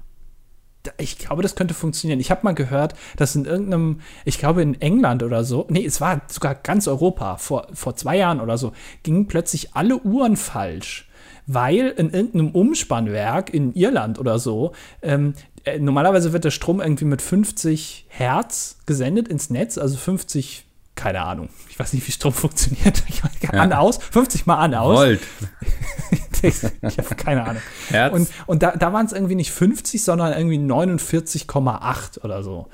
[0.99, 2.21] ich glaube, das könnte funktionieren.
[2.21, 6.01] Ich habe mal gehört, dass in irgendeinem, ich glaube in England oder so, nee, es
[6.01, 11.09] war sogar ganz Europa, vor, vor zwei Jahren oder so, gingen plötzlich alle Uhren falsch,
[11.47, 17.05] weil in irgendeinem Umspannwerk in Irland oder so, ähm, äh, normalerweise wird der Strom irgendwie
[17.05, 20.65] mit 50 Hertz gesendet ins Netz, also 50
[21.03, 21.49] keine Ahnung.
[21.69, 23.03] Ich weiß nicht, wie Strom funktioniert.
[23.43, 23.61] Ja.
[23.61, 23.99] An, aus.
[23.99, 24.97] 50 mal an, aus.
[24.97, 25.21] Volt.
[26.43, 26.63] ich
[26.99, 27.63] habe keine Ahnung.
[27.89, 28.15] Herz.
[28.15, 32.69] Und, und da, da waren es irgendwie nicht 50, sondern irgendwie 49,8 oder so.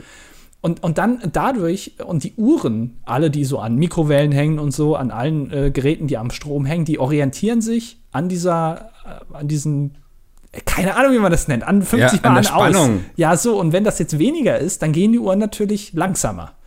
[0.61, 4.97] Und, und dann dadurch, und die Uhren, alle, die so an Mikrowellen hängen und so,
[4.97, 9.49] an allen äh, Geräten, die am Strom hängen, die orientieren sich an dieser, äh, an
[9.49, 9.97] diesen
[10.53, 12.91] äh, keine Ahnung, wie man das nennt, an 50 ja, Mal an, aus.
[13.17, 16.58] Ja, so, und wenn das jetzt weniger ist, dann gehen die Uhren natürlich langsamer.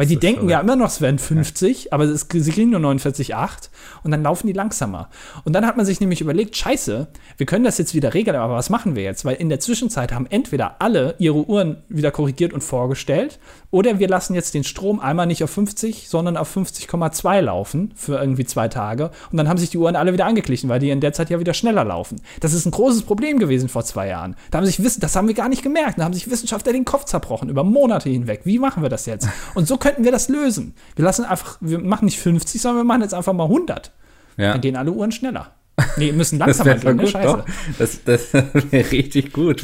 [0.00, 1.92] Weil die denken ja immer noch, es wären 50, ja.
[1.92, 3.68] aber es, sie kriegen nur 49,8
[4.02, 5.10] und dann laufen die langsamer.
[5.44, 8.54] Und dann hat man sich nämlich überlegt, scheiße, wir können das jetzt wieder regeln, aber
[8.54, 9.26] was machen wir jetzt?
[9.26, 13.38] Weil in der Zwischenzeit haben entweder alle ihre Uhren wieder korrigiert und vorgestellt
[13.70, 18.18] oder wir lassen jetzt den Strom einmal nicht auf 50, sondern auf 50,2 laufen für
[18.18, 19.10] irgendwie zwei Tage.
[19.30, 21.38] Und dann haben sich die Uhren alle wieder angeglichen, weil die in der Zeit ja
[21.38, 22.20] wieder schneller laufen.
[22.40, 24.34] Das ist ein großes Problem gewesen vor zwei Jahren.
[24.50, 25.98] Da haben sich das haben wir gar nicht gemerkt.
[25.98, 28.40] Da haben sich Wissenschaftler den Kopf zerbrochen über Monate hinweg.
[28.44, 29.28] Wie machen wir das jetzt?
[29.54, 30.74] Und so können könnten wir das lösen.
[30.94, 33.92] Wir lassen einfach, wir machen nicht 50, sondern wir machen jetzt einfach mal 100.
[34.36, 34.52] Ja.
[34.52, 35.54] Dann gehen alle Uhren schneller.
[35.96, 37.06] Nee, müssen langsamer gehen, ne?
[37.06, 37.26] Scheiße.
[37.26, 37.46] Doch.
[37.78, 38.34] Das, das
[38.70, 39.62] wäre richtig gut.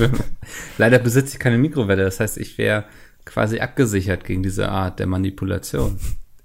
[0.78, 2.84] Leider besitze ich keine Mikrowelle, das heißt, ich wäre
[3.26, 5.98] quasi abgesichert gegen diese Art der Manipulation.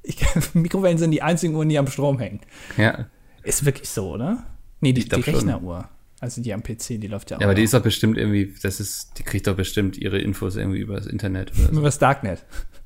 [0.04, 0.18] Ich,
[0.54, 2.42] Mikrowellen sind die einzigen Uhren, die am Strom hängen.
[2.76, 3.06] Ja.
[3.44, 4.46] Ist wirklich so, oder?
[4.82, 5.88] Nee, die, die Rechneruhr.
[6.20, 7.42] Also die am PC, die läuft ja auch.
[7.42, 10.56] Ja, aber die ist doch bestimmt irgendwie, das ist, die kriegt doch bestimmt ihre Infos
[10.56, 11.52] irgendwie über das Internet.
[11.54, 11.72] Oder so.
[11.72, 12.44] Über das Darknet.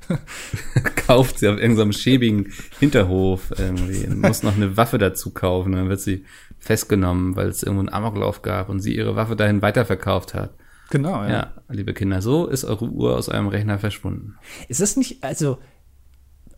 [1.07, 5.73] kauft sie auf irgendeinem schäbigen Hinterhof irgendwie und muss noch eine Waffe dazu kaufen.
[5.73, 6.25] dann wird sie
[6.59, 10.53] festgenommen, weil es irgendwo einen Amoklauf gab und sie ihre Waffe dahin weiterverkauft hat.
[10.89, 11.29] Genau, ja.
[11.29, 14.35] Ja, liebe Kinder, so ist eure Uhr aus eurem Rechner verschwunden.
[14.67, 15.57] Ist das nicht, also,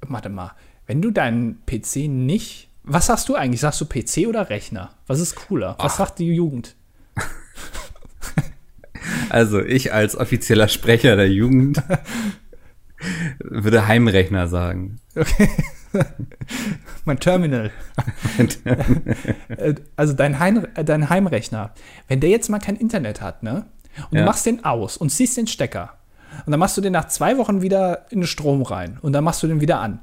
[0.02, 0.52] warte mal,
[0.86, 3.62] wenn du deinen PC nicht, was sagst du eigentlich?
[3.62, 4.92] Sagst du PC oder Rechner?
[5.08, 5.76] Was ist cooler?
[5.80, 5.98] Was Ach.
[5.98, 6.76] sagt die Jugend?
[9.30, 11.82] Also, ich als offizieller Sprecher der Jugend
[13.63, 15.00] würde Heimrechner sagen.
[15.15, 15.50] Okay.
[17.06, 17.72] mein Terminal.
[19.96, 21.74] also dein, Heim, dein Heimrechner,
[22.08, 23.65] wenn der jetzt mal kein Internet hat, ne?
[24.12, 24.22] Und ja.
[24.22, 25.93] du machst den aus und ziehst den Stecker.
[26.46, 29.00] Und dann machst du den nach zwei Wochen wieder in den Strom rein.
[29.02, 30.00] Und dann machst du den wieder an.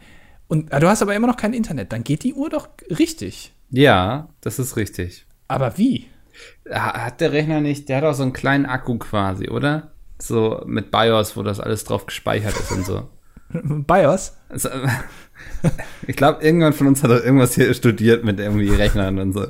[0.48, 1.92] Und du hast aber immer noch kein Internet.
[1.92, 3.52] Dann geht die Uhr doch richtig.
[3.70, 5.26] Ja, das ist richtig.
[5.48, 6.08] Aber wie?
[6.68, 9.92] Hat der Rechner nicht, der hat auch so einen kleinen Akku quasi, oder?
[10.18, 13.08] So mit BIOS, wo das alles drauf gespeichert ist und so.
[13.50, 14.36] BIOS?
[14.48, 14.68] Also,
[16.06, 19.46] ich glaube, irgendwann von uns hat er irgendwas hier studiert mit irgendwie Rechnern und so.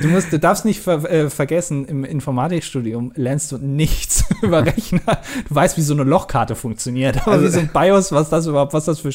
[0.00, 5.20] Du, musst, du darfst nicht ver äh, vergessen, im Informatikstudium lernst du nichts über Rechner.
[5.48, 8.46] Du weißt, wie so eine Lochkarte funktioniert, aber also, wie so ein BIOS, was das
[8.46, 9.10] überhaupt, was das für,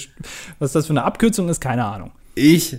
[0.60, 2.12] was das für eine Abkürzung ist, keine Ahnung.
[2.36, 2.78] Ich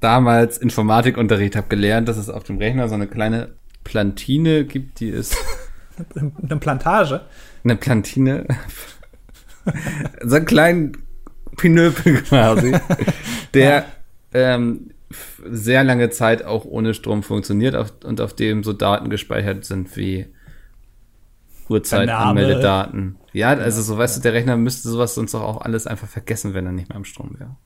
[0.00, 3.50] damals Informatikunterricht habe gelernt, dass es auf dem Rechner so eine kleine
[3.84, 5.36] Plantine gibt, die ist
[6.16, 7.22] eine Plantage?
[7.64, 8.46] Eine Plantine.
[10.22, 10.92] So einen kleinen
[11.56, 12.74] Pinöpel quasi,
[13.54, 13.86] der
[14.32, 14.90] ähm,
[15.44, 19.96] sehr lange Zeit auch ohne Strom funktioniert auf, und auf dem so Daten gespeichert sind
[19.96, 20.26] wie
[21.68, 23.16] Uhrzeit-Anmeldedaten.
[23.32, 24.20] Ja, also so weißt ja.
[24.20, 27.04] du, der Rechner müsste sowas sonst auch alles einfach vergessen, wenn er nicht mehr am
[27.04, 27.56] Strom wäre.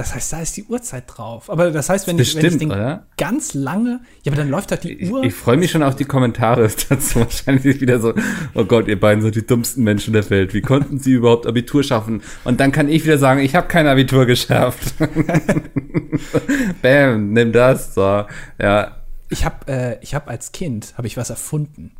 [0.00, 1.50] Das heißt, da ist die Uhrzeit drauf.
[1.50, 3.06] Aber das heißt, wenn, Bestimmt, ich, wenn ich den oder?
[3.18, 5.22] ganz lange, ja, aber dann läuft halt die Ich, Uhr.
[5.24, 7.20] ich freue mich schon auf die Kommentare dazu.
[7.20, 8.14] Wahrscheinlich wieder so,
[8.54, 10.54] oh Gott, ihr beiden sind die dummsten Menschen der Welt.
[10.54, 12.22] Wie konnten sie überhaupt Abitur schaffen?
[12.44, 14.94] Und dann kann ich wieder sagen, ich habe kein Abitur geschafft.
[16.80, 17.92] Bam, nimm das.
[17.94, 18.24] So,
[18.58, 18.96] ja.
[19.28, 21.94] Ich habe äh, ich hab als Kind habe ich was erfunden.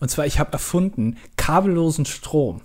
[0.00, 2.60] Und zwar ich habe erfunden kabellosen Strom.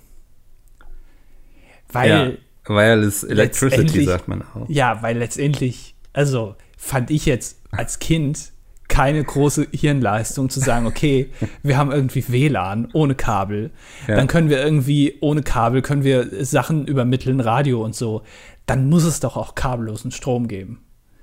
[1.88, 2.32] Weil ja.
[2.68, 4.68] Wireless Electricity, sagt man auch.
[4.70, 8.52] Ja, weil letztendlich, also fand ich jetzt als Kind
[8.88, 11.30] keine große Hirnleistung zu sagen, okay,
[11.64, 13.72] wir haben irgendwie WLAN ohne Kabel,
[14.08, 14.16] Ja.
[14.16, 18.22] dann können wir irgendwie ohne Kabel können wir Sachen übermitteln, Radio und so.
[18.66, 20.80] Dann muss es doch auch kabellosen Strom geben.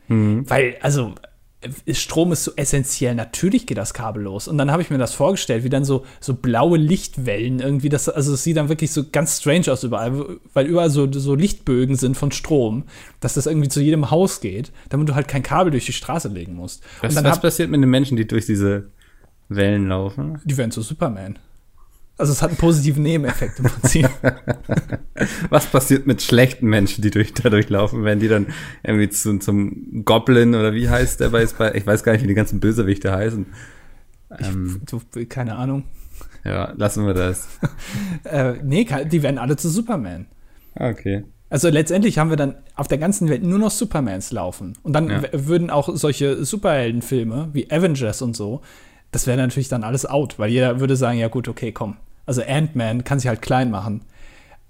[0.09, 1.15] Weil, also,
[1.93, 3.15] Strom ist so essentiell.
[3.15, 4.49] Natürlich geht das kabellos.
[4.49, 8.09] Und dann habe ich mir das vorgestellt, wie dann so, so blaue Lichtwellen irgendwie, das,
[8.09, 11.97] also es sieht dann wirklich so ganz strange aus überall, weil überall so, so Lichtbögen
[11.97, 12.85] sind von Strom,
[13.21, 16.29] dass das irgendwie zu jedem Haus geht, damit du halt kein Kabel durch die Straße
[16.29, 16.83] legen musst.
[17.03, 18.85] Was, und dann was hab, passiert mit den Menschen, die durch diese
[19.51, 20.41] Wellen laufen?
[20.45, 21.39] die werden zu Superman.
[22.21, 24.09] Also es hat einen positiven Nebeneffekt im Prinzip.
[25.51, 28.47] Was passiert mit schlechten Menschen, die durch, dadurch laufen, wenn die dann
[28.83, 32.27] irgendwie zu, zum Goblin oder wie heißt der bei, bei ich weiß gar nicht, wie
[32.29, 33.47] die ganzen Bösewichte heißen.
[34.39, 35.85] Ähm, du, keine Ahnung.
[36.45, 37.49] ja, lassen wir das.
[38.25, 40.27] Äh, nee, die werden alle zu Superman.
[40.75, 41.25] Okay.
[41.49, 44.75] Also letztendlich haben wir dann auf der ganzen Welt nur noch Supermans laufen.
[44.83, 45.23] Und dann Ja.
[45.33, 48.61] würden auch solche Superheldenfilme wie Avengers und so,
[49.11, 51.97] das wäre natürlich dann alles out, weil jeder würde sagen, ja gut, okay, komm.
[52.31, 54.03] Also Ant-Man kann sich halt klein machen,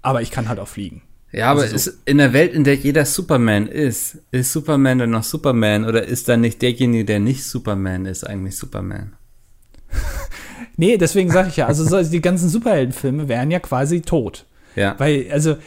[0.01, 1.03] aber ich kann halt auch fliegen.
[1.31, 4.97] Ja, aber Also so- ist in der Welt, in der jeder Superman ist, ist Superman
[4.97, 9.13] dann noch Superman oder ist dann nicht derjenige, der nicht Superman ist, eigentlich Superman?
[10.77, 14.47] Nee, deswegen sage ich ja, also so, die ganzen Superheldenfilme wären ja quasi tot.
[14.75, 14.95] Ja.
[14.97, 15.57] Weil, also,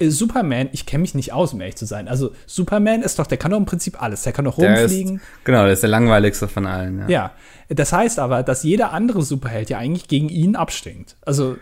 [0.00, 2.08] Superman, ich kenne mich nicht aus, um ehrlich zu sein.
[2.08, 4.22] Also, Superman ist doch, der kann doch im Prinzip alles.
[4.22, 5.16] Der kann doch rumfliegen.
[5.16, 7.00] ist, genau, der ist der langweiligste von allen.
[7.00, 7.08] Ja.
[7.08, 7.32] Ja.
[7.68, 11.16] Das heißt aber, dass jeder andere Superheld ja eigentlich gegen ihn abstinkt.
[11.22, 11.56] Also,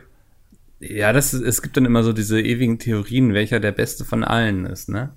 [0.80, 4.22] Ja, das ist, es gibt dann immer so diese ewigen Theorien, welcher der beste von
[4.22, 5.10] allen ist, ne?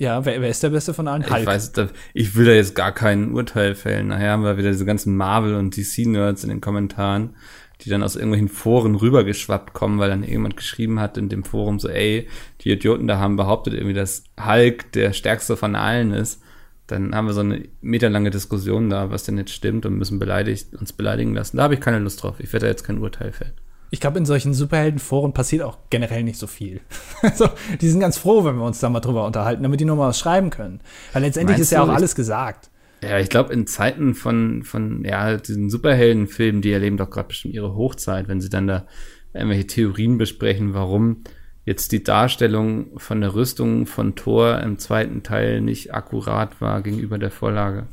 [0.00, 1.22] ja, wer, wer ist der Beste von allen?
[1.22, 4.08] Ich weiß, da, ich will da jetzt gar kein Urteil fällen.
[4.08, 7.36] Nachher haben wir wieder diese ganzen Marvel- und DC-Nerds in den Kommentaren,
[7.84, 11.78] die dann aus irgendwelchen Foren rübergeschwappt kommen, weil dann jemand geschrieben hat in dem Forum
[11.78, 12.28] so, ey,
[12.60, 16.42] die Idioten da haben behauptet irgendwie, dass Hulk der stärkste von allen ist.
[16.86, 20.74] Dann haben wir so eine meterlange Diskussion da, was denn jetzt stimmt und müssen beleidigt,
[20.74, 21.56] uns beleidigen lassen.
[21.56, 22.40] Da habe ich keine Lust drauf.
[22.40, 23.52] Ich werde da jetzt kein Urteil fällen.
[23.92, 26.80] Ich glaube, in solchen Superheldenforen passiert auch generell nicht so viel.
[27.22, 29.96] Also, die sind ganz froh, wenn wir uns da mal drüber unterhalten, damit die nur
[29.96, 30.80] mal was schreiben können.
[31.12, 32.70] Weil letztendlich Meinst ist ja auch alles gesagt.
[33.02, 37.54] Ja, ich glaube, in Zeiten von, von, ja, diesen Superheldenfilmen, die erleben doch gerade bestimmt
[37.54, 38.86] ihre Hochzeit, wenn sie dann da
[39.32, 41.24] irgendwelche Theorien besprechen, warum
[41.64, 47.18] jetzt die Darstellung von der Rüstung von Thor im zweiten Teil nicht akkurat war gegenüber
[47.18, 47.86] der Vorlage.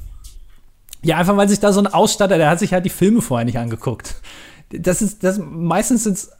[1.03, 3.45] Ja, einfach weil sich da so ein Ausstatter, der hat sich halt die Filme vorher
[3.45, 4.15] nicht angeguckt.
[4.69, 6.31] Das ist, das, meistens sind es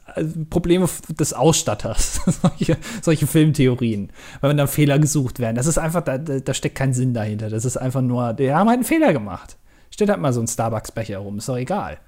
[0.50, 4.10] Probleme f- des Ausstatters, solche, solche Filmtheorien,
[4.42, 5.56] weil dann Fehler gesucht werden.
[5.56, 7.48] Das ist einfach, da, da da steckt kein Sinn dahinter.
[7.48, 9.56] Das ist einfach nur, die haben halt einen Fehler gemacht.
[9.90, 11.98] Steht halt mal so ein Starbucks-Becher rum, ist doch egal.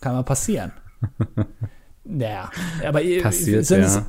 [0.00, 0.72] Kann mal passieren.
[2.04, 2.50] naja,
[2.86, 4.06] aber äh, Passiert, sind, ja.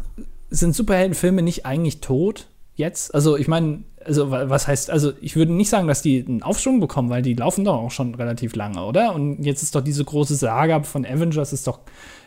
[0.50, 3.13] sind Superheldenfilme nicht eigentlich tot jetzt?
[3.13, 6.44] Also ich meine, also wa- was heißt, also ich würde nicht sagen, dass die einen
[6.44, 9.14] Aufschwung bekommen, weil die laufen doch auch schon relativ lange, oder?
[9.14, 11.80] Und jetzt ist doch diese große Saga von Avengers ist doch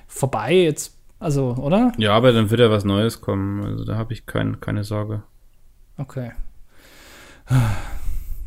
[0.06, 1.92] vorbei jetzt, also, oder?
[1.98, 3.64] Ja, aber dann wird ja was Neues kommen.
[3.64, 5.22] Also da habe ich kein, keine Sorge.
[5.96, 6.32] Okay.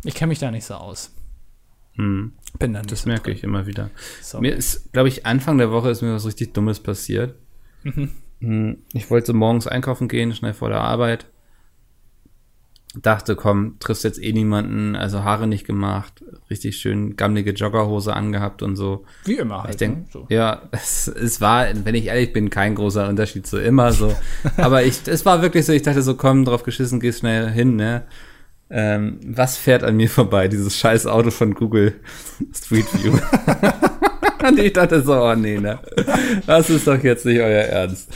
[0.03, 1.13] Ich kenne mich da nicht so aus.
[1.95, 3.33] Hm, Bin da nicht das merke drin.
[3.35, 3.89] ich immer wieder.
[4.21, 4.39] So.
[4.39, 7.35] Mir ist, glaube ich, Anfang der Woche ist mir was richtig Dummes passiert.
[7.83, 8.11] Mhm.
[8.39, 11.25] Hm, Ich wollte morgens einkaufen gehen, schnell vor der Arbeit.
[13.01, 18.63] Dachte, komm, triffst jetzt eh niemanden, also Haare nicht gemacht, richtig schön gammelige Joggerhose angehabt
[18.63, 19.05] und so.
[19.25, 19.71] Wie immer halt.
[19.71, 20.05] Ich denke, ne?
[20.11, 20.25] so.
[20.29, 24.15] ja, es, es war, wenn ich ehrlich bin, kein großer Unterschied zu immer so.
[24.57, 27.75] Aber ich, es war wirklich so, ich dachte so, komm, drauf geschissen, gehst schnell hin,
[27.75, 28.03] ne?
[28.69, 30.47] Ähm, was fährt an mir vorbei?
[30.47, 31.93] Dieses scheiß Auto von Google
[32.53, 33.17] Street View.
[34.47, 35.79] Und ich dachte so, oh nee, ne?
[36.45, 38.09] Das ist doch jetzt nicht euer Ernst.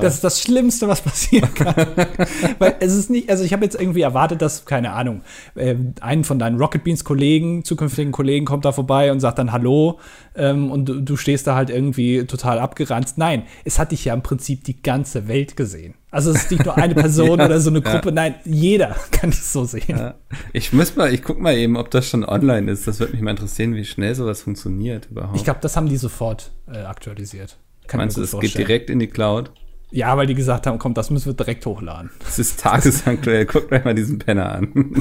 [0.00, 1.74] Das ist das Schlimmste, was passieren kann.
[2.58, 5.22] Weil es ist nicht, also ich habe jetzt irgendwie erwartet, dass, keine Ahnung,
[5.54, 9.52] äh, einen von deinen Rocket Beans Kollegen, zukünftigen Kollegen kommt da vorbei und sagt dann
[9.52, 9.98] Hallo
[10.34, 13.18] ähm, und du, du stehst da halt irgendwie total abgeranzt.
[13.18, 15.94] Nein, es hat dich ja im Prinzip die ganze Welt gesehen.
[16.10, 17.92] Also es ist nicht nur eine Person Ja, oder so eine ja.
[17.92, 19.98] Gruppe, nein, jeder kann dich so sehen.
[19.98, 20.14] Ja.
[20.52, 22.86] Ich muss mal, ich guck mal eben, ob das schon online ist.
[22.86, 25.36] Das würde mich mal interessieren, wie schnell sowas funktioniert überhaupt.
[25.36, 27.58] Ich glaube, das haben die sofort äh, aktualisiert.
[27.86, 29.50] Kann Meinst du, es geht direkt in die Cloud?
[29.94, 32.10] Ja, weil die gesagt haben, komm, das müssen wir direkt hochladen.
[32.18, 33.46] Das ist tagesaktuell.
[33.46, 34.72] Guckt euch mal diesen Penner an.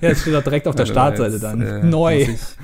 [0.00, 1.60] ja, es steht doch direkt auf der Also Startseite dann.
[1.60, 2.26] äh, Neu.
[2.28, 2.56] Muss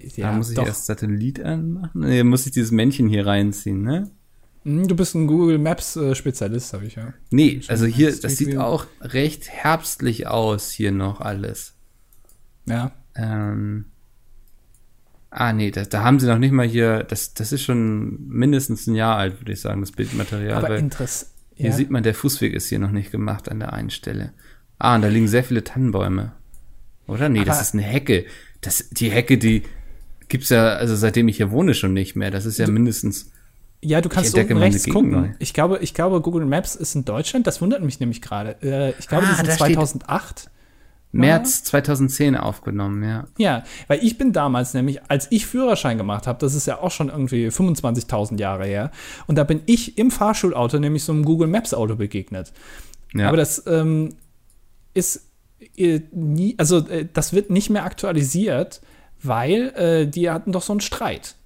[0.00, 2.00] ich, ja, muss ich erst Satellit anmachen?
[2.00, 4.10] Nee, muss ich dieses Männchen hier reinziehen, ne?
[4.64, 7.12] Hm, Du bist ein Google Maps äh, Spezialist, habe ich ja.
[7.30, 11.74] Nee, also hier, das sieht auch recht herbstlich aus, hier noch alles.
[12.66, 12.92] Ja.
[13.14, 13.86] Ähm,
[15.30, 18.86] ah, nee, da, da haben sie noch nicht mal hier, das, das ist schon mindestens
[18.86, 20.64] ein Jahr alt, würde ich sagen, das Bildmaterial.
[20.64, 21.30] Aber interessant.
[21.54, 21.72] hier Ja.
[21.76, 24.32] sieht man, der Fußweg ist hier noch nicht gemacht an der einen Stelle.
[24.78, 26.32] Ah, und da liegen sehr viele Tannenbäume.
[27.06, 27.28] Oder?
[27.28, 28.26] Nee, das Aber- ist eine Hecke.
[28.60, 29.62] Das, die Hecke, die
[30.28, 32.30] gibt's ja, also seitdem ich hier wohne, schon nicht mehr.
[32.30, 33.30] Das ist ja mindestens.
[33.80, 35.10] Ja, du kannst meine rechts gucken.
[35.10, 35.28] neu.
[35.38, 37.46] Ich glaube, ich glaube, Google Maps ist in Deutschland.
[37.46, 38.56] Das wundert mich nämlich gerade.
[38.62, 40.50] Äh, ich glaube, Ah, die sind da steht- 2008.
[41.10, 43.24] März 2010 aufgenommen, ja.
[43.38, 46.90] Ja, weil ich bin damals nämlich, als ich Führerschein gemacht habe, das ist ja auch
[46.90, 48.90] schon irgendwie 25.000 Jahre her,
[49.26, 52.52] und da bin ich im Fahrschulauto nämlich so einem Google Maps Auto begegnet.
[53.14, 53.28] ja.
[53.28, 54.16] Aber das ähm,
[54.92, 55.28] ist
[55.76, 58.82] äh, nie, also äh, das wird nicht mehr aktualisiert,
[59.22, 61.36] weil äh, die hatten doch so einen Streit.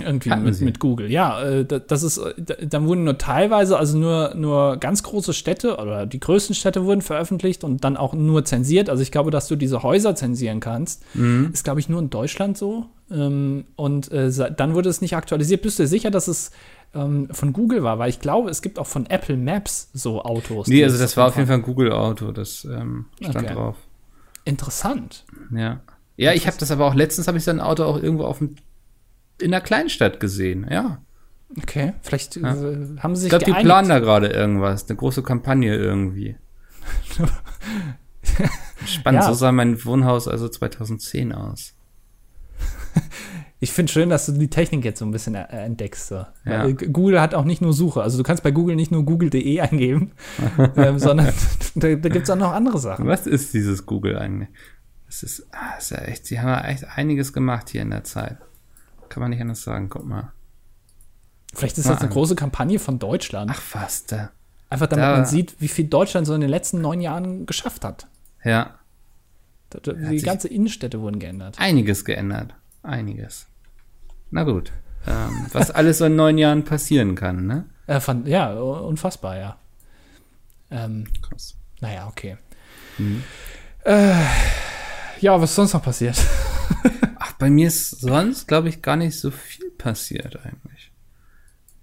[0.00, 1.10] Irgendwie mit, mit Google.
[1.10, 5.34] Ja, äh, da- das ist, da- dann wurden nur teilweise, also nur, nur ganz große
[5.34, 8.88] Städte oder die größten Städte wurden veröffentlicht und dann auch nur zensiert.
[8.88, 11.50] Also ich glaube, dass du diese Häuser zensieren kannst, Mhm.
[11.52, 12.86] ist, glaube ich, nur in Deutschland so.
[13.10, 15.60] Ähm, und äh, dann wurde es nicht aktualisiert.
[15.60, 16.52] Bist du dir sicher, dass es
[16.94, 17.98] ähm, von Google war?
[17.98, 20.68] Weil ich glaube, es gibt auch von Apple Maps so Autos.
[20.68, 21.48] Nee, also das war auf jeden.
[21.48, 23.54] Fall ein Google-Auto, das ähm, stand Okay.
[23.54, 23.76] drauf.
[24.46, 25.24] Interessant.
[25.54, 25.80] Ja.
[26.16, 28.38] Ja, ich habe das aber auch letztens habe ich so ein Auto auch irgendwo auf
[28.38, 28.56] dem,
[29.40, 30.66] in einer Kleinstadt gesehen.
[30.70, 31.02] Ja.
[31.60, 35.22] Okay, vielleicht äh, haben sie sich Ich glaube, die planen da gerade irgendwas, eine große
[35.22, 36.36] Kampagne irgendwie.
[38.86, 39.28] Spannend, Ja.
[39.28, 41.74] so sah mein Wohnhaus also 2010 aus.
[43.60, 46.08] Ich finde schön, dass du die Technik jetzt so ein bisschen äh, entdeckst.
[46.08, 46.16] So.
[46.16, 46.64] Ja.
[46.64, 48.02] Weil Google hat auch nicht nur Suche.
[48.02, 50.12] Also du kannst bei Google nicht nur google.de eingeben,
[50.76, 51.32] ähm, sondern
[51.76, 53.06] da, da gibt es auch noch andere Sachen.
[53.06, 54.48] Was ist dieses Google eigentlich?
[55.06, 57.90] Das ist, ah, das ist ja echt, sie haben ja echt einiges gemacht hier in
[57.90, 58.38] der Zeit.
[59.12, 60.32] Kann man nicht anders sagen, guck mal.
[61.54, 62.14] Vielleicht ist Mal das eine an.
[62.14, 63.50] große Kampagne von Deutschland.
[63.54, 64.30] Ach was, da.
[64.70, 67.84] Einfach damit da- man sieht, wie viel Deutschland so in den letzten neun Jahren geschafft
[67.84, 68.06] hat.
[68.42, 68.78] Ja,
[69.68, 71.58] Da- da- Hat Die ganze Innenstädte wurden geändert.
[71.58, 72.54] einiges geändert.
[72.82, 73.46] Einiges.
[74.30, 74.72] Na gut.
[75.06, 77.66] Ähm, was alles so in neun Jahren passieren kann, ne?
[77.86, 79.56] Äh, von, ja, unfassbar, ja.
[80.70, 81.54] Ähm, Krass.
[81.80, 82.38] naja, okay.
[82.98, 83.22] Mhm.
[83.84, 84.14] Äh,
[85.22, 86.16] ja, was ist sonst noch passiert?
[87.18, 90.90] Ach, bei mir ist sonst, glaube ich, gar nicht so viel passiert eigentlich.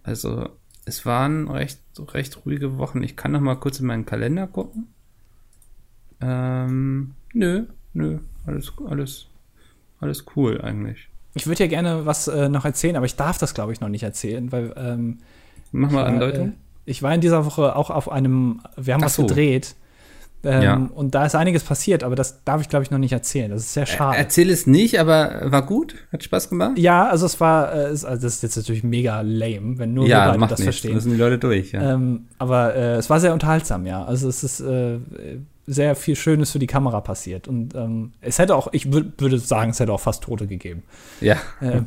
[0.03, 0.49] Also,
[0.85, 3.01] es waren recht, recht ruhige Wochen.
[3.01, 4.87] Ich kann noch mal kurz in meinen Kalender gucken.
[6.21, 9.27] Ähm, nö, nö, alles, alles,
[9.99, 11.09] alles cool eigentlich.
[11.35, 13.89] Ich würde ja gerne was äh, noch erzählen, aber ich darf das, glaube ich, noch
[13.89, 15.19] nicht erzählen, weil ähm,
[15.71, 16.49] Mach mal Andeutung.
[16.49, 16.53] Äh,
[16.85, 19.25] ich war in dieser Woche auch auf einem, wir haben Ach was so.
[19.25, 19.75] gedreht.
[20.43, 20.75] Ähm, Ja.
[20.93, 23.51] Und da ist einiges passiert, aber das darf ich, glaube ich, noch nicht erzählen.
[23.51, 24.17] Das ist sehr schade.
[24.17, 26.77] Erzähl es nicht, aber war gut, hat Spaß gemacht.
[26.77, 30.11] ja, also es war, äh, also das ist jetzt natürlich mega lame, wenn nur wir
[30.11, 30.75] ja, beide macht das nichts.
[30.77, 30.93] verstehen.
[30.95, 31.93] Müssen die Leute durch, ja.
[31.93, 34.03] Ähm, aber äh, es war sehr unterhaltsam, ja.
[34.05, 34.99] Also es ist äh,
[35.67, 37.47] sehr viel Schönes für die Kamera passiert.
[37.47, 40.83] Und ähm, es hätte auch, ich würd, würde sagen, es hätte auch fast Tote gegeben.
[41.21, 41.35] ja.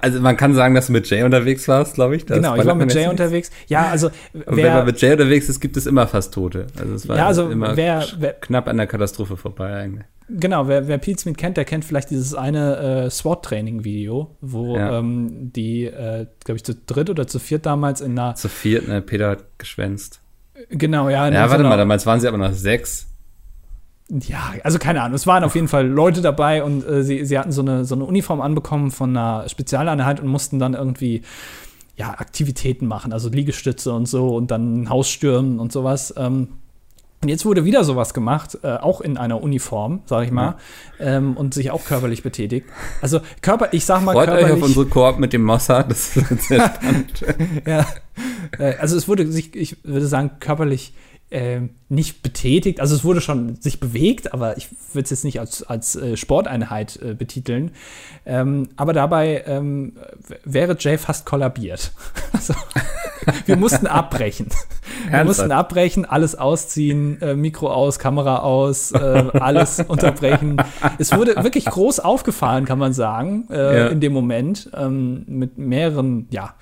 [0.00, 2.26] Also man kann sagen, dass du mit Jay unterwegs warst, glaube ich.
[2.26, 3.50] Genau, ich war mit Jay unterwegs.
[3.66, 6.66] Ja, also Und wenn wer, man mit Jay unterwegs ist, gibt es immer fast Tote.
[6.78, 10.04] Also es war Ja, also immer wer- wer- knapp an der Katastrophe vorbei eigentlich.
[10.30, 14.98] Genau, wer, wer Pete Smith kennt, der kennt vielleicht dieses eine äh, SWAT-Training-Video, wo Ja.
[14.98, 18.86] ähm, die, äh, glaube ich, zu dritt oder zu viert damals in einer, Zu viert,
[18.88, 20.20] ne, Peter hat geschwänzt.
[20.68, 23.07] genau, ja, Ja, warte einer- mal, damals waren sie aber noch sechs.
[24.10, 25.14] Ja, also keine Ahnung.
[25.14, 27.94] Es waren auf jeden Fall Leute dabei und äh, sie, sie hatten so eine, so
[27.94, 31.22] eine Uniform anbekommen von einer Spezialeinheit und mussten dann irgendwie
[31.96, 36.14] ja, Aktivitäten machen, also Liegestütze und so und dann ein Haus stürmen und sowas.
[36.16, 36.48] Ähm,
[37.20, 40.54] und jetzt wurde wieder sowas gemacht, äh, auch in einer Uniform, sag ich mal,
[41.00, 42.66] ähm, und sich auch körperlich betätigt.
[43.02, 44.64] Also Körper, ich sag mal Freut euch auf körperlich.
[44.64, 47.24] unsere Koop mit dem Mossad, das wird sehr spannend.
[47.66, 47.84] ja.
[48.58, 50.94] Äh, Also es wurde sich, ich würde sagen, körperlich
[51.30, 52.80] ähm, nicht betätigt.
[52.80, 56.16] Also es wurde schon sich bewegt, aber ich würde es jetzt nicht als, als äh,
[56.16, 57.72] Sporteinheit äh, betiteln.
[58.24, 59.94] Ähm, aber dabei ähm,
[60.44, 61.92] wäre Jay fast kollabiert.
[62.32, 62.54] Also,
[63.46, 64.46] wir mussten abbrechen.
[65.10, 70.56] Wir mussten abbrechen, alles ausziehen, äh, Mikro aus, Kamera aus, äh, alles unterbrechen.
[70.98, 73.86] Es wurde wirklich groß aufgefahren, kann man sagen, äh, Ja.
[73.88, 76.54] in dem Moment, ähm, mit mehreren, ja,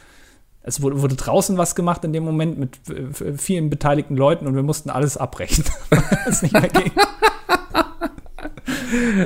[0.67, 4.55] es wurde, wurde draußen was gemacht in dem Moment mit äh, vielen beteiligten Leuten und
[4.55, 6.93] wir mussten alles abbrechen, weil es nicht mehr ging.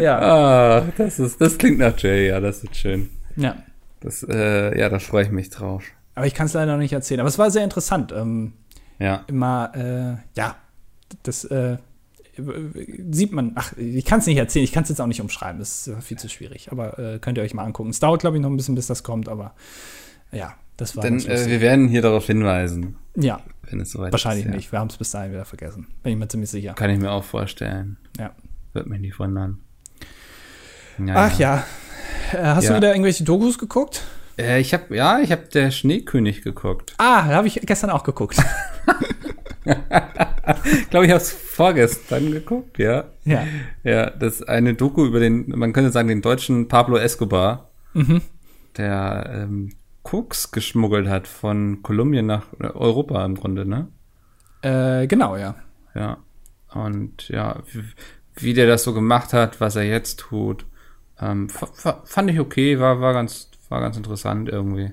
[0.01, 3.11] ja, Ah, das ist, das klingt nach Jay, ja, das ist schön.
[3.37, 3.57] ja.
[4.03, 5.85] Das, äh, ja, da freue ich mich drauf.
[6.15, 7.21] Aber ich kann es leider noch nicht erzählen.
[7.21, 8.13] Aber es war sehr interessant.
[8.17, 8.55] Ähm,
[8.99, 9.25] Ja.
[9.27, 10.57] immer, äh, ja,
[11.23, 11.77] das äh,
[13.11, 15.59] sieht man, ach, ich kann es nicht erzählen, ich kann es jetzt auch nicht umschreiben,
[15.59, 17.91] das ist äh, viel zu schwierig, aber äh, könnt ihr euch mal angucken.
[17.91, 19.53] Es dauert, glaube ich, noch ein bisschen, bis das kommt, aber
[20.33, 24.45] ja, das war Denn äh, wir werden hier darauf hinweisen, Ja, wenn es soweit wahrscheinlich
[24.47, 24.51] ist.
[24.51, 24.57] ja.
[24.57, 26.75] nicht, wir haben es bis dahin wieder vergessen, bin ich mir ziemlich sicher.
[26.75, 27.99] Kann ich mir auch vorstellen.
[28.19, 28.33] Ja.
[28.73, 29.59] Wird mich nicht wundern.
[31.05, 31.65] Ja, Ach ja,
[32.33, 32.77] äh, hast du Ja.
[32.79, 34.03] wieder irgendwelche Dokus geguckt?
[34.39, 36.95] Äh, ich habe ja, ich habe der Schneekönig geguckt.
[36.99, 38.37] Ah, habe ich gestern auch geguckt.
[40.65, 43.05] Ich glaube, ich habe es vorgestern geguckt, ja.
[43.25, 43.45] ja.
[43.85, 48.21] Ja, das ist eine Doku über den, man könnte sagen, den deutschen Pablo Escobar, Mhm.
[48.77, 49.73] der ähm,
[50.03, 53.89] Koks geschmuggelt hat von Kolumbien nach äh, Europa im Grunde, ne?
[54.63, 55.55] Äh, genau, ja.
[55.95, 56.19] Ja.
[56.73, 57.83] Und ja, wie,
[58.37, 60.65] wie der das so gemacht hat, was er jetzt tut,
[61.21, 64.93] ähm, fa- fa- fand ich okay, war, war ganz, war ganz interessant irgendwie.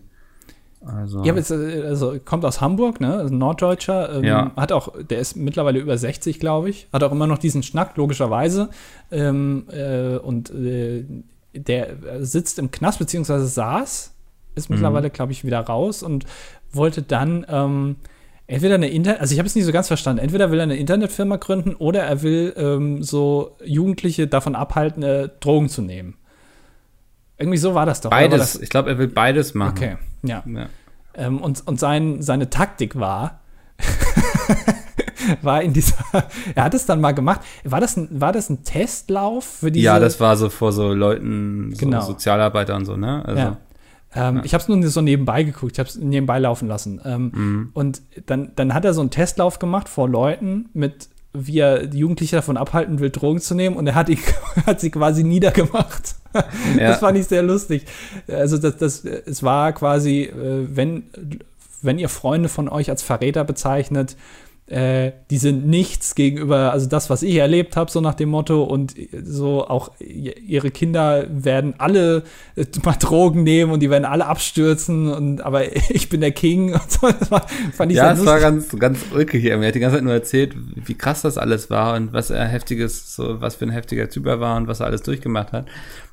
[0.86, 3.14] Also, Ja, aber es, äh, also kommt aus Hamburg, ne?
[3.16, 4.14] Also Norddeutscher.
[4.18, 4.52] Ähm, Ja.
[4.56, 6.88] Hat auch, der ist mittlerweile über 60, glaube ich.
[6.94, 8.70] Hat auch immer noch diesen Schnack, logischerweise.
[9.12, 11.06] Ähm, äh, und äh,
[11.54, 14.14] der sitzt im Knast, beziehungsweise saß,
[14.58, 16.26] ist mittlerweile, glaube ich, wieder raus und
[16.72, 17.96] wollte dann ähm,
[18.48, 20.78] entweder eine Internet, also ich habe es nicht so ganz verstanden, entweder will er eine
[20.78, 26.16] Internetfirma gründen oder er will ähm, so Jugendliche davon abhalten, äh, Drogen zu nehmen.
[27.38, 28.10] Irgendwie so war das doch.
[28.10, 29.74] beides, Das, ich glaube, er will beides machen.
[29.78, 30.44] okay, ja.
[30.46, 30.68] Ja.
[31.14, 33.42] Ähm, und und sein, seine Taktik war,
[35.42, 35.96] war in dieser,
[36.56, 37.42] er hat es dann mal gemacht.
[37.64, 39.86] War das ein, war das ein Testlauf für diese?
[39.86, 42.02] ja, das war so vor so Leuten, so Genau.
[42.02, 43.24] Sozialarbeiter und so, ne?
[43.26, 43.58] Also, Ja.
[44.18, 47.02] Ähm, Ich habe es nur so nebenbei geguckt, ich habe es nebenbei laufen lassen.
[47.06, 47.70] Ähm, Mhm.
[47.74, 52.00] Und dann, dann hat er so einen Testlauf gemacht vor Leuten, mit wie er die
[52.00, 53.76] Jugendliche davon abhalten will, Drogen zu nehmen.
[53.76, 54.18] Und er hat, die,
[54.66, 56.16] hat sie quasi niedergemacht.
[56.78, 56.90] Ja.
[56.90, 57.86] Das fand ich sehr lustig.
[58.28, 61.04] Also das, das, es war quasi, äh, wenn,
[61.82, 64.16] wenn ihr Freunde von euch als Verräter bezeichnet,
[64.68, 68.64] äh, die sind nichts gegenüber, also das, was ich erlebt habe, so nach dem Motto
[68.64, 68.94] und
[69.24, 72.24] so auch ihre Kinder werden alle
[72.58, 76.74] äh, mal Drogen nehmen und die werden alle abstürzen und aber ich bin der King
[76.74, 77.08] und so.
[77.08, 79.46] Das war, fand ich ja, es war ganz, ganz ulkig.
[79.46, 82.46] Er hat die ganze Zeit nur erzählt, wie krass das alles war und was er
[82.46, 85.68] heftiges, so, was für ein heftiger Typ er war und was er alles durchgemacht hat.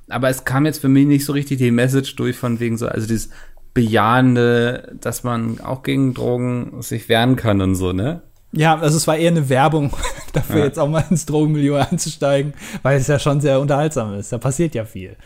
[0.09, 2.87] Aber es kam jetzt für mich nicht so richtig die Message durch von wegen so,
[2.87, 3.31] also dieses
[3.73, 8.23] Bejahende, dass man auch gegen Drogen sich wehren kann und so, ne?
[8.57, 9.93] Ja, also es war eher eine Werbung
[10.33, 10.65] dafür, Ja.
[10.67, 14.33] jetzt auch mal ins Drogenmilieu einzusteigen, weil es ja schon sehr unterhaltsam ist.
[14.33, 15.17] Da passiert ja viel.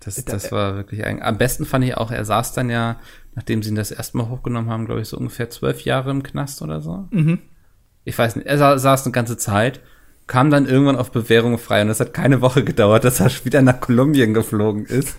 [0.00, 2.96] Das, das war wirklich ein, am besten fand ich auch, er saß dann ja,
[3.34, 6.22] nachdem sie ihn das erste Mal hochgenommen haben, glaube ich, so ungefähr zwölf Jahre im
[6.22, 7.06] Knast oder so.
[7.10, 7.38] Mhm.
[8.04, 9.80] Ich weiß nicht, er sa saß eine ganze Zeit,
[10.26, 13.62] kam dann irgendwann auf Bewährung frei und es hat keine Woche gedauert, dass er wieder
[13.62, 15.16] nach Kolumbien geflogen ist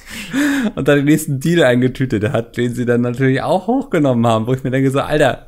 [0.74, 4.52] und dann den nächsten Deal eingetütet hat, den sie dann natürlich auch hochgenommen haben, wo
[4.54, 5.46] ich mir denke so, Alter,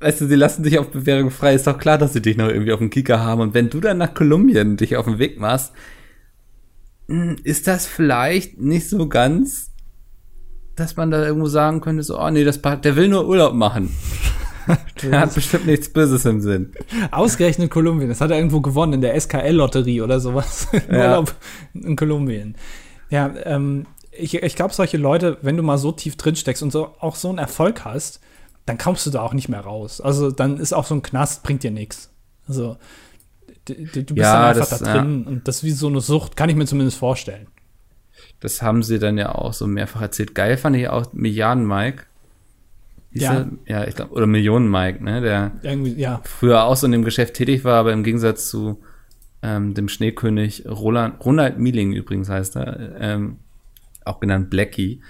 [0.00, 2.48] weißt du, sie lassen dich auf Bewährung frei, ist doch klar, dass sie dich noch
[2.48, 5.38] irgendwie auf dem Kicker haben und wenn du dann nach Kolumbien dich auf den Weg
[5.38, 5.72] machst,
[7.08, 9.72] hm, ist das vielleicht nicht so ganz,
[10.76, 13.90] dass man da irgendwo sagen könnte, so, oh nee, das, der will nur Urlaub machen.
[15.02, 16.72] Der hat bestimmt nichts Böses im Sinn.
[17.10, 18.08] Ausgerechnet Kolumbien.
[18.08, 20.68] Das hat er irgendwo gewonnen in der SKL-Lotterie oder sowas.
[20.90, 21.08] Ja.
[21.08, 21.34] Urlaub
[21.74, 22.54] in Kolumbien.
[23.08, 26.70] Ja, ähm, ich, ich glaube, solche Leute, wenn du mal so tief drin steckst und
[26.70, 28.20] so auch so einen Erfolg hast,
[28.66, 30.00] dann kommst du da auch nicht mehr raus.
[30.00, 32.10] Also dann ist auch so ein Knast, bringt dir nichts.
[32.48, 32.76] Also
[33.66, 36.36] du bist Ja, dann einfach das- da drin und das ist wie so eine Sucht,
[36.36, 37.46] kann ich mir zumindest vorstellen.
[38.40, 40.34] Das haben sie dann ja auch so mehrfach erzählt.
[40.34, 42.04] Geil fand ich auch Milliarden Mike.
[43.12, 43.34] Hieß Ja.
[43.34, 43.48] er?
[43.66, 46.20] Ja, ich glaube, oder Millionen Mike, ne, der Irgendwie, ja.
[46.24, 48.80] früher auch so in dem Geschäft tätig war, aber im Gegensatz zu
[49.42, 53.38] ähm, dem Schneekönig Roland, Ronald Mieling übrigens heißt er, ähm,
[54.04, 55.00] auch genannt Blackie.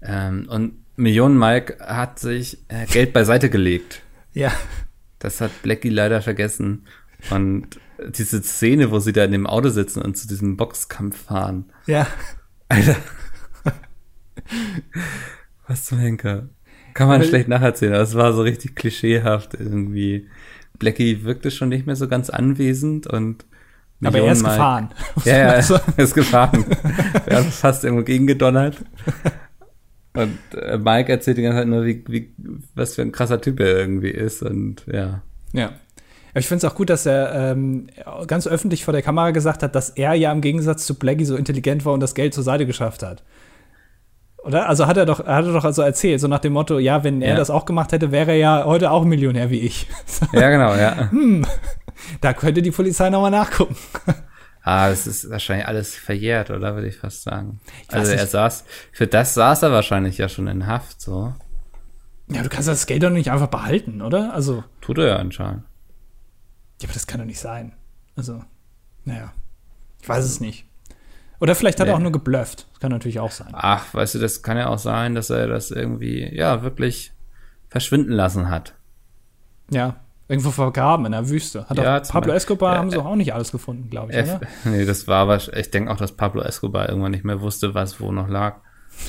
[0.00, 4.00] Ähm, und Millionen Mike hat sich äh, Geld beiseite gelegt.
[4.36, 4.52] Ja.
[5.20, 6.86] Das hat Blackie leider vergessen.
[7.30, 7.78] Und
[8.08, 11.66] diese Szene, wo sie da in dem Auto sitzen und zu diesem Boxkampf fahren.
[11.86, 12.08] Ja.
[12.68, 12.96] Alter.
[15.68, 16.48] Was zum Henker.
[16.94, 20.28] Kann man Aber- schlecht nacherzählen, aber es war so richtig klischeehaft irgendwie.
[20.78, 23.44] Blackie wirkte schon nicht mehr so ganz anwesend und
[24.02, 24.90] Aber er ist Millionen Mike- gefahren.
[25.24, 26.64] Ja, ja, Also, er ist gefahren.
[27.26, 28.76] er hat fast irgendwo gegengedonnert.
[30.16, 32.32] Und äh, Mike erzählt die ganze Zeit nur, wie, wie,
[32.74, 34.42] was für ein krasser Typ er irgendwie ist.
[34.42, 35.22] Und ja.
[35.52, 35.72] Ja.
[36.36, 37.86] Ich finde es auch gut, dass er ähm,
[38.26, 41.36] ganz öffentlich vor der Kamera gesagt hat, dass er ja im Gegensatz zu Blackie so
[41.36, 43.22] intelligent war und das Geld zur Seite geschafft hat.
[44.42, 44.68] Oder?
[44.68, 47.22] Also hat er doch, hat er doch also erzählt, so nach dem Motto, ja, wenn
[47.22, 47.36] er Ja.
[47.36, 49.88] das auch gemacht hätte, wäre er ja heute auch Millionär wie ich.
[50.32, 51.08] Ja, genau, ja.
[52.20, 53.76] da könnte die Polizei nochmal nachgucken.
[54.66, 57.60] Ah, es ist wahrscheinlich alles verjährt, oder würde ich fast sagen.
[57.82, 61.34] Ich also er saß, für das saß er wahrscheinlich ja schon in Haft, so.
[62.28, 64.32] Ja, du kannst das Geld doch nicht einfach behalten, oder?
[64.32, 65.64] Also, Tut er ja anscheinend.
[66.80, 67.74] ja, aber das kann doch nicht sein.
[68.16, 68.42] Also,
[69.04, 69.32] naja.
[70.00, 70.66] Ich weiß es nicht.
[71.40, 71.96] Oder vielleicht hat er Nee.
[71.98, 72.66] auch nur geblufft.
[72.72, 73.48] Das kann natürlich auch sein.
[73.52, 77.12] Ach, weißt du, das kann ja auch sein, dass er das irgendwie, ja, wirklich
[77.68, 78.74] verschwinden lassen hat.
[79.70, 79.96] Ja.
[80.26, 81.68] Irgendwo vergraben in der Wüste.
[81.68, 82.32] Hat Ja, Pablo.
[82.32, 84.48] Escobar Ja, haben sie äh, auch nicht alles gefunden, glaube ich, F oder?
[84.64, 88.00] nee, das war was, ich denke auch, dass Pablo Escobar irgendwann nicht mehr wusste, was
[88.00, 88.60] wo noch lag.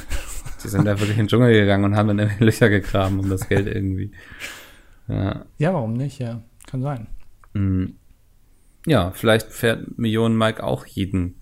[0.58, 3.30] Sie sind da wirklich in den Dschungel gegangen und haben dann irgendwie Löcher gegraben um
[3.30, 4.12] das Geld irgendwie.
[5.08, 5.46] Ja.
[5.58, 6.20] Ja, warum nicht?
[6.20, 7.08] Ja, kann sein.
[7.54, 7.86] Mm.
[8.88, 11.42] Ja, vielleicht fährt Millionen Mike auch jeden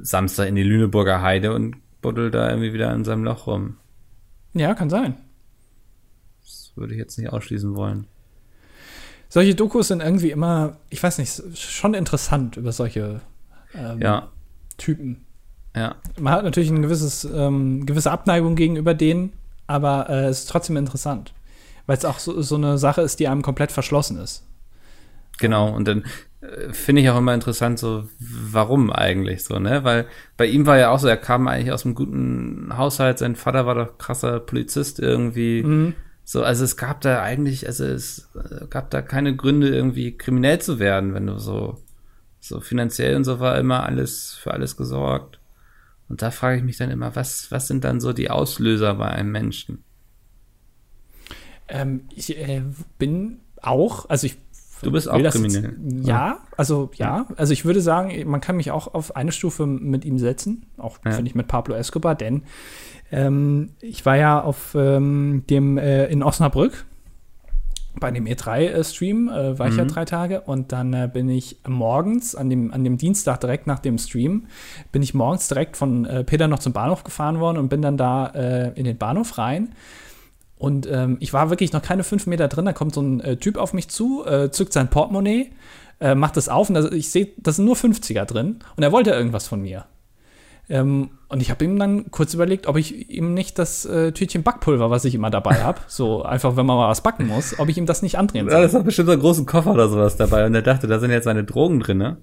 [0.00, 3.76] Samstag in die Lüneburger Heide und buddelt da irgendwie wieder in seinem Loch rum.
[4.54, 5.16] Ja, kann sein.
[6.40, 8.06] Das würde ich jetzt nicht ausschließen wollen.
[9.28, 13.20] Solche Dokus sind irgendwie immer, ich weiß nicht, schon interessant über solche
[13.74, 14.28] ähm, Ja,
[14.78, 15.26] Typen.
[15.76, 15.96] ja.
[16.18, 19.32] Man hat natürlich ein gewisses, ähm, gewisse Abneigung gegenüber denen,
[19.66, 21.34] aber äh, es ist trotzdem interessant.
[21.86, 24.44] Weil es auch so, so eine Sache ist, die einem komplett verschlossen ist.
[25.38, 26.04] Genau, und dann
[26.40, 29.84] äh, finde ich auch immer interessant, so, warum eigentlich so, ne?
[29.84, 30.06] Weil
[30.36, 33.66] bei ihm war ja auch so, er kam eigentlich aus einem guten Haushalt, sein Vater
[33.66, 35.62] war doch krasser Polizist irgendwie.
[35.62, 35.94] Mhm.
[36.30, 40.60] So, also es gab da eigentlich, also es äh, gab da keine Gründe, irgendwie kriminell
[40.60, 41.82] zu werden, wenn du so,
[42.38, 45.40] so finanziell und so war immer alles, für alles gesorgt.
[46.06, 49.06] Und da frage ich mich dann immer, was, was sind dann so die Auslöser bei
[49.06, 49.84] einem Menschen?
[51.66, 52.62] Ähm, ich äh,
[52.98, 54.36] bin auch, also ich
[54.82, 55.76] Du bist auch kriminell.
[55.84, 59.66] Jetzt, ja, also ja, also ich würde sagen, man kann mich auch auf eine Stufe
[59.66, 61.12] mit ihm setzen, auch Ja.
[61.12, 62.42] finde ich mit Pablo Escobar, denn
[63.10, 66.84] ähm, ich war ja auf ähm, dem äh, in Osnabrück
[68.00, 69.88] bei dem E3-Stream, äh, war ich ja Mhm.
[69.88, 73.80] drei Tage und dann äh, bin ich morgens, an dem, an dem Dienstag direkt nach
[73.80, 74.46] dem Stream,
[74.92, 77.96] bin ich morgens direkt von äh, Peter noch zum Bahnhof gefahren worden und bin dann
[77.96, 79.70] da äh, in den Bahnhof rein.
[80.58, 83.36] Und ähm, ich war wirklich noch keine fünf Meter drin, da kommt so ein äh,
[83.36, 85.52] Typ auf mich zu, äh, zückt sein Portemonnaie,
[86.00, 88.90] äh, macht es auf und da, ich sehe, da sind nur 50er drin und er
[88.92, 89.84] wollte irgendwas von mir.
[90.70, 94.42] Ähm, und ich habe ihm dann kurz überlegt, ob ich ihm nicht das äh, Tütchen
[94.42, 97.68] Backpulver, was ich immer dabei habe, so einfach, wenn man mal was backen muss, ob
[97.68, 98.62] ich ihm das nicht andrehen Ja, soll.
[98.62, 101.10] das hat bestimmt so einen großen Koffer oder sowas dabei und er dachte, da sind
[101.10, 102.18] jetzt seine Drogen drin, ne?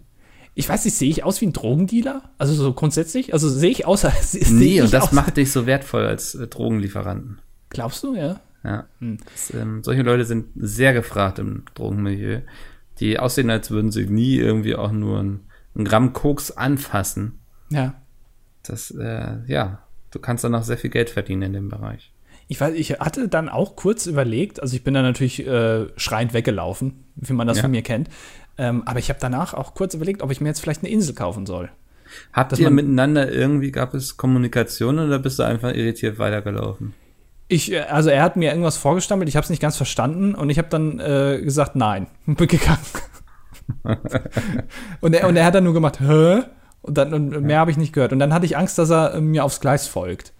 [0.58, 2.22] Ich weiß nicht, sehe ich aus wie ein Drogendealer?
[2.38, 3.34] Also so grundsätzlich?
[3.34, 6.48] Also sehe ich aus, als Nee, und das aus- macht dich so wertvoll als äh,
[6.48, 7.40] Drogenlieferanten.
[7.76, 8.40] Glaubst du, ja?
[8.64, 8.86] Ja.
[9.00, 9.18] Hm.
[9.32, 12.42] Das, ähm, solche Leute sind sehr gefragt im Drogenmilieu.
[13.00, 15.42] Die aussehen, als würden sie nie irgendwie auch nur ein,
[15.76, 17.40] ein Gramm Koks anfassen.
[17.70, 17.94] Ja.
[18.64, 19.80] Das, äh, ja,
[20.12, 22.12] du kannst dann auch sehr viel Geld verdienen in dem Bereich.
[22.48, 26.34] Ich weiß, ich hatte dann auch kurz überlegt, also ich bin dann natürlich äh, schreiend
[26.34, 27.62] weggelaufen, wie man das Ja.
[27.64, 28.10] von mir kennt.
[28.58, 31.14] Ähm, aber ich habe danach auch kurz überlegt, ob ich mir jetzt vielleicht eine Insel
[31.14, 31.70] kaufen soll.
[32.32, 36.94] Habt ihr miteinander irgendwie, gab es Kommunikation oder bist du einfach irritiert weitergelaufen?
[37.48, 40.50] Ich, äh, also er hat mir irgendwas vorgestammelt, ich habe es nicht ganz verstanden und
[40.50, 42.80] ich habe dann äh, gesagt, nein, und bin gegangen.
[45.02, 46.44] und, er, und er hat dann nur gemacht, hä?
[46.82, 48.14] Und dann und mehr habe ich nicht gehört.
[48.14, 50.34] Und dann hatte ich Angst, dass er äh, mir aufs Gleis folgt.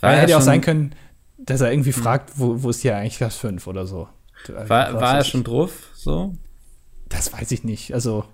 [0.00, 0.46] Weil er hätte ja auch Hm.
[0.46, 0.94] sein können,
[1.38, 4.08] dass er irgendwie fragt, wo, wo ist hier eigentlich Gleis 5 oder so.
[4.48, 6.34] War, war er schon drauf, so?
[7.08, 7.94] Das weiß ich nicht.
[7.94, 8.24] Also,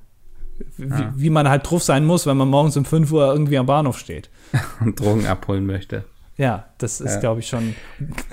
[0.77, 1.13] wie, Ah.
[1.17, 3.99] wie man halt drauf sein muss, wenn man morgens um 5 Uhr irgendwie am Bahnhof
[3.99, 4.31] steht.
[4.81, 6.05] Und Drogen abholen möchte.
[6.37, 7.21] Ja, das ist, Ja.
[7.21, 7.75] glaube ich, schon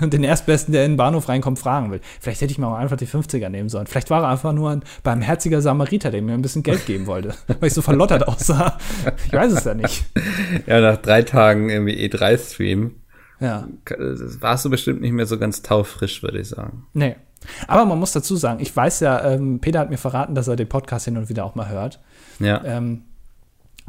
[0.00, 2.00] den Erstbesten, der in den Bahnhof reinkommt, fragen will.
[2.20, 3.86] Vielleicht hätte ich mal einfach die 50er nehmen sollen.
[3.86, 7.34] Vielleicht war er einfach nur ein barmherziger Samariter, der mir ein bisschen Geld geben wollte,
[7.46, 8.76] weil ich so verlottert aussah.
[9.26, 10.04] Ich weiß es ja nicht.
[10.66, 12.96] Ja, nach drei Tagen irgendwie E3-Stream
[13.40, 13.68] Ja,
[14.40, 16.86] warst du bestimmt nicht mehr so ganz taufrisch, würde ich sagen.
[16.92, 17.16] nee.
[17.66, 20.54] Aber man muss dazu sagen, ich weiß ja, ähm, Peter hat mir verraten, dass er
[20.54, 21.98] den Podcast hin und wieder auch mal hört.
[22.38, 22.62] Ja.
[22.64, 23.02] Ähm,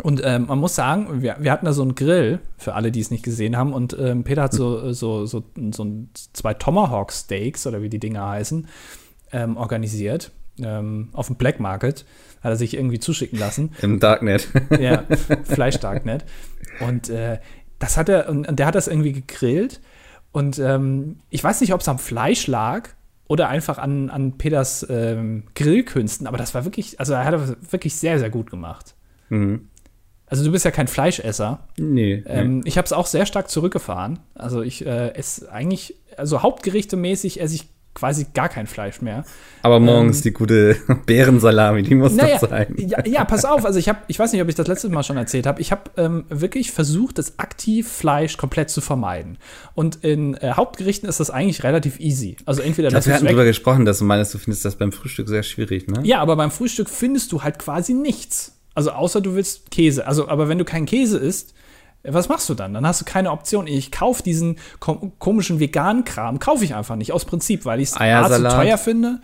[0.01, 2.99] und ähm, man muss sagen, wir, wir hatten da so einen Grill, für alle, die
[2.99, 3.73] es nicht gesehen haben.
[3.73, 7.99] Und ähm, Peter hat so, so, so, so ein, zwei Tomahawk Steaks, oder wie die
[7.99, 8.67] Dinger heißen,
[9.31, 10.31] ähm, organisiert.
[10.59, 12.05] Ähm, auf dem Black Market.
[12.41, 13.71] Hat er sich irgendwie zuschicken lassen.
[13.81, 14.47] Im Darknet.
[14.79, 15.03] Ja,
[15.43, 16.25] Fleischdarknet.
[16.79, 17.39] Und äh,
[17.77, 19.79] das hat er, und, und der hat das irgendwie gegrillt.
[20.31, 22.89] Und ähm, ich weiß nicht, ob es am Fleisch lag
[23.27, 27.55] oder einfach an, an Peters ähm, Grillkünsten, aber das war wirklich, also er hat das
[27.69, 28.95] wirklich sehr, sehr gut gemacht.
[29.29, 29.69] mhm.
[30.33, 31.59] Also du bist ja kein Fleischesser.
[31.77, 32.23] Nee.
[32.25, 34.17] Ähm, ich habe es auch sehr stark zurückgefahren.
[34.33, 39.25] Also ich äh, esse eigentlich, also Hauptgerichte mäßig esse ich quasi gar kein Fleisch mehr.
[39.61, 40.75] Aber morgens ähm, die gute
[41.05, 42.73] Bärensalami, die muss Naja, doch sein.
[42.79, 43.63] ja, ja, pass auf.
[43.63, 45.61] Also ich habe, ich weiß nicht, ob ich das letztes Mal schon erzählt habe.
[45.61, 49.37] Ich habe ähm, wirklich versucht, das aktiv Fleisch komplett zu vermeiden.
[49.75, 52.37] Und in äh, Hauptgerichten ist das eigentlich relativ easy.
[52.47, 53.29] Also entweder Ich glaub, wir hatten weg.
[53.33, 55.99] drüber gesprochen, dass du meinst, du findest das beim Frühstück sehr schwierig, ne?
[56.01, 58.57] Ja, aber beim Frühstück findest du halt quasi nichts.
[58.75, 60.07] Also außer du willst Käse.
[60.07, 61.53] Also, aber wenn du keinen Käse isst,
[62.03, 62.73] was machst du dann?
[62.73, 63.65] Dann hast du keine Option.
[63.65, 67.89] Ich kaufe diesen kom komischen veganen Kram, kaufe ich einfach nicht, aus Prinzip, weil ich
[67.89, 69.21] es zu teuer finde.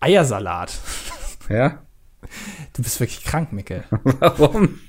[0.00, 0.78] Eiersalat.
[1.48, 1.82] Ja?
[2.72, 3.84] Du bist wirklich krank, Mickel.
[4.18, 4.80] Warum?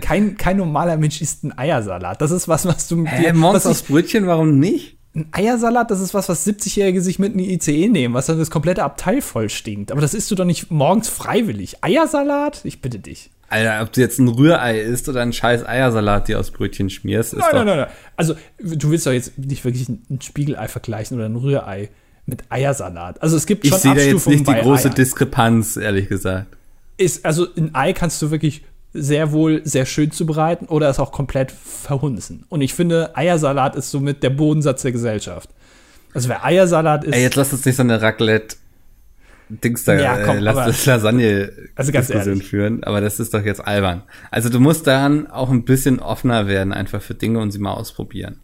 [0.00, 2.20] Kein, kein normaler Mensch isst einen Eiersalat.
[2.20, 4.97] Das ist was, was du Hä, dir, aus Brötchen, warum nicht?
[5.18, 8.38] Ein Eiersalat, das ist was, was 70-Jährige sich mit in die ICE nehmen, was dann
[8.38, 9.90] das komplette Abteil voll stinkt.
[9.90, 11.82] Aber das isst du doch nicht morgens freiwillig.
[11.82, 12.60] Eiersalat?
[12.62, 13.30] Ich bitte dich.
[13.48, 17.32] Alter, ob du jetzt ein Rührei isst oder einen scheiß Eiersalat dir aus Brötchen schmierst,
[17.32, 17.88] ist nein, doch nein, nein, nein.
[18.14, 21.88] Also, du willst doch jetzt nicht wirklich ein Spiegelei vergleichen oder ein Rührei
[22.26, 23.20] mit Eiersalat.
[23.20, 24.94] Also, es gibt schon Ich sehe da jetzt nicht die große Eiern.
[24.94, 26.46] Diskrepanz, ehrlich gesagt.
[26.96, 28.62] Ist, also, ein Ei kannst du wirklich
[28.92, 32.44] sehr wohl sehr schön zubereiten oder es auch komplett verhunzen.
[32.48, 35.50] Und ich finde, Eiersalat ist somit der Bodensatz der Gesellschaft.
[36.14, 37.14] Also, wer Eiersalat ist.
[37.14, 38.56] Ey, jetzt lass uns nicht so eine Raclette
[39.50, 42.48] Dings da, Ja, komm, äh, lass das Lasagne Also ganz Diskussion ehrlich.
[42.48, 44.02] führen, aber das ist doch jetzt albern.
[44.30, 47.72] Also du musst daran auch ein bisschen offener werden, einfach für Dinge und sie mal
[47.72, 48.40] ausprobieren.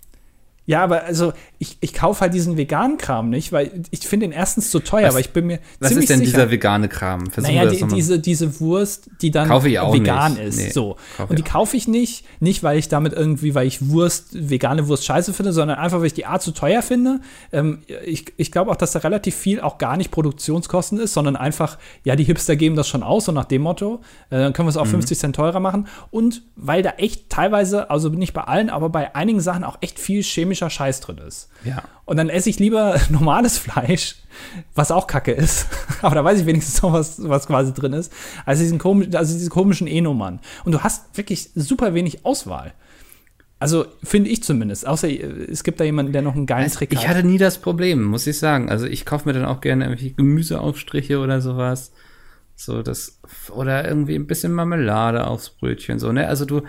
[0.67, 4.33] Ja, aber also ich, ich kaufe halt diesen veganen Kram nicht, weil ich finde den
[4.33, 6.31] erstens zu teuer, Was- aber ich bin mir Was ist denn sicher.
[6.31, 7.29] dieser vegane Kram?
[7.31, 10.43] Versuchen naja, die, diese, diese Wurst, die dann Kaufe ich auch vegan nicht.
[10.45, 10.57] ist.
[10.57, 10.97] Nee, so.
[11.29, 15.05] Und die kaufe ich nicht, nicht weil ich damit irgendwie, weil ich Wurst, vegane Wurst
[15.05, 17.21] scheiße finde, sondern einfach, weil ich die Art zu teuer finde.
[17.53, 21.37] Ähm, ich ich glaube auch, dass da relativ viel auch gar nicht Produktionskosten ist, sondern
[21.37, 24.01] einfach, ja, die Hipster geben das schon aus, so nach dem Motto.
[24.31, 24.81] Äh, dann können wir es Mhm.
[24.83, 25.89] auch 50 Cent teurer machen.
[26.11, 29.99] Und weil da echt teilweise, also nicht bei allen, aber bei einigen Sachen auch echt
[29.99, 30.23] viel
[30.55, 31.49] chemischer Scheiß drin ist.
[31.65, 31.83] Ja.
[32.05, 34.17] Und dann esse ich lieber normales Fleisch,
[34.75, 35.67] was auch Kacke ist.
[36.03, 38.13] Aber da weiß ich wenigstens noch, was, was quasi drin ist,
[38.47, 40.41] als diesen komi also diese komischen E-Nummern.
[40.65, 42.73] Und du hast wirklich super wenig Auswahl.
[43.59, 44.87] Also finde ich zumindest.
[44.87, 47.17] Außer äh, es gibt da jemanden, der noch einen geilen Also, Trick ich hat.
[47.17, 48.69] hatte nie das Problem, muss ich sagen.
[48.71, 51.93] Also ich kaufe mir dann auch gerne irgendwelche Gemüseaufstriche oder sowas.
[52.57, 56.29] So das oder irgendwie ein bisschen Marmelade aufs Brötchen so, ne?
[56.29, 56.63] Also du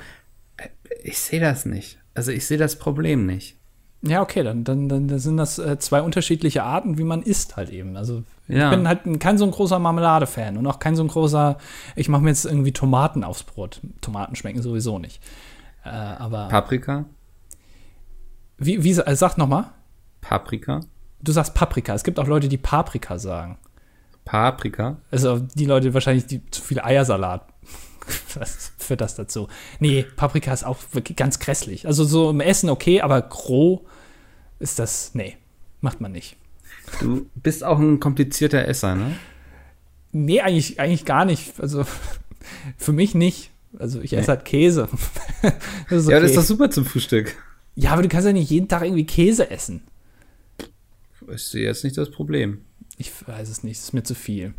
[1.04, 2.00] ich sehe das nicht.
[2.16, 3.58] Also ich sehe das Problem nicht.
[4.08, 7.70] Ja, okay, dann, dann, dann, sind das äh, zwei unterschiedliche Arten, wie man isst halt
[7.70, 7.98] eben.
[7.98, 8.70] Also Ja.
[8.70, 11.58] ich bin halt kein so ein großer Marmelade-Fan und auch kein so ein großer,
[11.96, 13.82] ich mache mir jetzt irgendwie Tomaten aufs Brot.
[14.02, 15.22] Tomaten schmecken sowieso nicht.
[15.84, 17.06] Äh, aber Paprika?
[18.58, 19.72] wie, wie äh, sag noch mal?
[20.22, 20.82] Paprika?
[21.22, 21.94] Du sagst Paprika.
[21.94, 23.58] Es gibt auch Leute, die Paprika sagen.
[24.24, 24.98] Paprika?
[25.12, 27.48] Also die Leute wahrscheinlich, die zu viel Eiersalat.
[28.36, 29.48] Was führt das dazu?
[29.80, 31.88] Nee, Paprika ist auch wirklich ganz grässlich.
[31.88, 33.86] Also so im Essen okay, aber groh
[34.60, 35.38] ist das, nee,
[35.82, 36.38] macht man nicht.
[37.00, 39.16] Du bist auch ein komplizierter Esser, ne?
[40.12, 41.60] Nee, eigentlich, eigentlich gar nicht.
[41.60, 41.86] Also
[42.78, 43.52] für mich nicht.
[43.78, 44.38] Also ich esse Nee.
[44.38, 44.88] halt Käse.
[45.90, 46.42] das ist Ja, das ist okay.
[46.42, 47.36] doch super zum Frühstück.
[47.76, 49.82] ja, aber du kannst ja nicht jeden Tag irgendwie Käse essen.
[51.34, 52.62] Ich sehe jetzt nicht das Problem.
[52.98, 54.54] Ich weiß es nicht, es ist mir zu viel.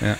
[0.00, 0.18] Ja.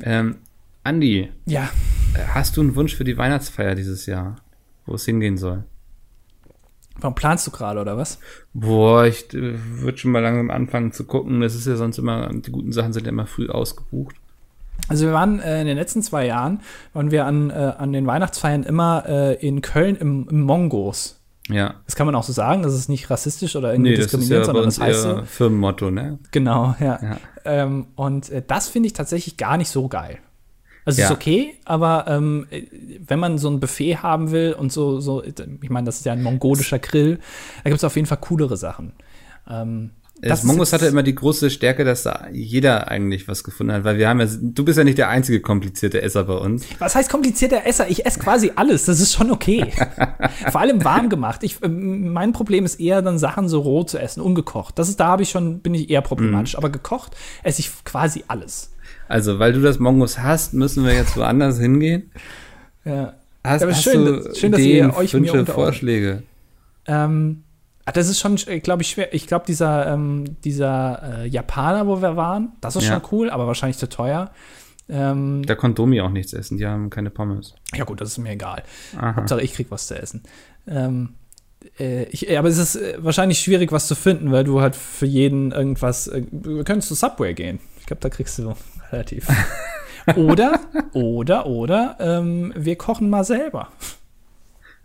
[0.00, 0.36] Ähm,
[0.84, 1.70] Andi, Ja,
[2.14, 4.36] äh, hast du einen Wunsch für die Weihnachtsfeier dieses Jahr?
[4.86, 5.64] Wo es hingehen soll?
[7.00, 8.18] Warum planst du gerade, oder was?
[8.54, 11.40] Boah, ich äh, würde schon mal langsam anfangen zu gucken.
[11.40, 14.16] Das ist ja sonst immer, die guten Sachen sind ja immer früh ausgebucht.
[14.88, 16.60] Also wir waren äh, in den letzten zwei Jahren,
[16.94, 21.20] waren wir an, äh, an den Weihnachtsfeiern immer äh, in Köln im, im Mongos.
[21.48, 21.74] Ja.
[21.86, 24.64] Das kann man auch so sagen, das ist nicht rassistisch oder irgendwie Nee, diskriminierend, sondern
[24.64, 25.22] das heißt so.
[25.24, 26.18] Firmenmotto, ne?
[26.30, 26.98] Genau, ja.
[27.02, 27.16] Ja.
[27.44, 30.18] Ähm, und äh, das finde ich tatsächlich gar nicht so geil.
[30.84, 31.06] Also Ja.
[31.08, 32.62] ist okay, aber ähm, äh,
[33.06, 36.12] wenn man so ein Buffet haben will und so, so ich meine, das ist ja
[36.12, 37.18] ein mongolischer Grill,
[37.64, 38.92] da gibt es auf jeden Fall coolere Sachen.
[39.48, 39.90] Ähm,
[40.22, 43.84] Das ist Mongos hatte immer die große Stärke, dass da jeder eigentlich was gefunden hat,
[43.84, 46.64] weil wir haben ja, du bist ja nicht der einzige komplizierte Esser bei uns.
[46.78, 47.88] Was heißt komplizierter Esser?
[47.88, 48.84] Ich esse quasi alles.
[48.84, 49.72] Das ist schon okay.
[50.52, 51.42] Vor allem warm gemacht.
[51.42, 54.78] Ich, ähm, mein Problem ist eher dann Sachen so roh zu essen, ungekocht.
[54.78, 56.04] Das ist, da habe ich schon, bin ich eher Mhm.
[56.04, 56.56] problematisch.
[56.56, 58.72] Aber gekocht esse ich quasi alles.
[59.10, 62.10] Also, weil du das Mongos hast, müssen wir jetzt woanders hingehen.
[62.84, 63.14] Ja.
[63.42, 66.22] Hast, aber hast schön, du dass- schön, dass Ideen, ihr euch mir Wünsche, unter- Vorschläge?
[66.86, 67.42] Ähm,
[67.86, 69.12] ah, das ist schon, glaube ich, schwer.
[69.14, 72.94] Ich glaube, dieser, ähm, dieser äh, Japaner, wo wir waren, das ist Ja.
[73.00, 74.30] schon cool, aber wahrscheinlich zu teuer.
[74.88, 77.54] Ähm, Da konnte Domi auch nichts essen, die haben keine Pommes.
[77.74, 78.62] ja, gut, das ist mir egal.
[78.96, 79.16] Aha.
[79.16, 80.22] Hauptsache, ich krieg was zu essen.
[80.68, 81.10] Ähm,
[81.78, 85.06] äh, ich, aber es ist äh, wahrscheinlich schwierig, was zu finden, weil du halt für
[85.06, 86.06] jeden irgendwas.
[86.08, 87.60] Äh, wir können zu Subway gehen.
[87.80, 88.54] Ich glaube, da kriegst du
[88.92, 89.28] relativ.
[90.16, 90.60] oder,
[90.92, 93.68] oder, oder, ähm, wir kochen mal selber.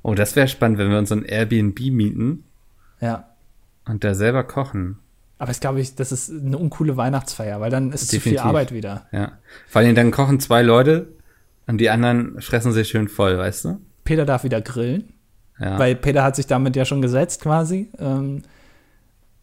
[0.03, 2.43] Oh, das wäre spannend, wenn wir uns ein Airbnb mieten
[3.01, 3.29] Ja.
[3.85, 4.99] und da selber kochen.
[5.37, 8.45] Aber ich glaube, ich, das ist eine uncoole Weihnachtsfeier, weil dann ist zu viel Definitiv.
[8.45, 9.05] Arbeit wieder.
[9.11, 9.33] Ja.
[9.67, 11.07] Vor allem dann kochen zwei Leute
[11.67, 13.81] und die anderen fressen sich schön voll, weißt du?
[14.03, 15.13] Peter darf wieder grillen,
[15.59, 15.77] Ja.
[15.79, 17.89] weil Peter hat sich damit ja schon gesetzt quasi.
[17.97, 18.43] Ähm,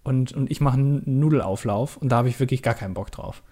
[0.05, 3.43] und, und ich mache einen Nudelauflauf und da habe ich wirklich gar keinen Bock drauf.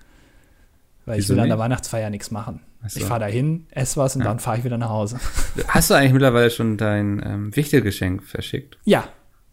[1.07, 1.65] Weil ich Wieso will an der nicht?
[1.65, 2.61] Weihnachtsfeier nichts machen.
[2.83, 3.01] Ach so.
[3.01, 5.19] Ich fahre dahin, esse was und dann fahre ich wieder nach Hause.
[5.69, 8.79] Hast du eigentlich mittlerweile schon dein ähm, Wichtelgeschenk verschickt?
[8.85, 9.05] Ja,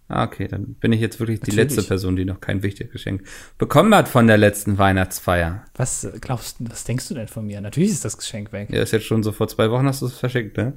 [0.10, 1.76] Ah, okay, dann bin ich jetzt wirklich die Natürlich.
[1.76, 3.24] letzte Person, die noch kein Wichtelgeschenk
[3.58, 5.66] bekommen hat von der letzten Weihnachtsfeier.
[5.76, 7.60] was glaubst du, was denkst du denn von mir?
[7.60, 8.70] Natürlich ist das Geschenk weg.
[8.72, 10.72] Ja, ist jetzt schon so vor zwei Wochen hast du es verschickt, ne?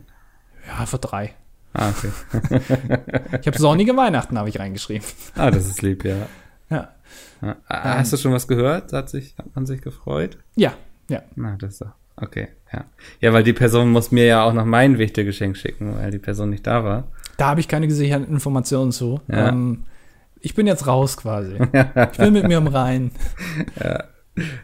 [0.66, 1.34] Ja, vor drei.
[1.74, 2.10] Ah, okay.
[3.40, 5.06] Ich habe sonnige Weihnachten, habe ich reingeschrieben.
[5.36, 6.26] Ah, das ist lieb, ja.
[7.42, 7.48] Ja.
[7.48, 7.56] ja.
[7.68, 8.92] Ah, Hast du schon was gehört?
[8.92, 10.38] Hat, sich, hat man sich gefreut?
[10.56, 10.74] Ja,
[11.08, 11.22] ja.
[11.36, 11.92] Na, das ist doch.
[12.16, 12.84] Okay, ja.
[13.20, 16.50] Ja, weil die Person muss mir ja auch noch mein Wichtelgeschenk schicken, weil die Person
[16.50, 17.04] nicht da war.
[17.38, 19.20] Da habe ich keine gesicherten Informationen zu.
[19.28, 19.48] Ja.
[19.48, 19.84] Ähm,
[20.40, 21.54] ich bin jetzt raus quasi.
[22.12, 23.12] Ich bin mit mir im Reinen.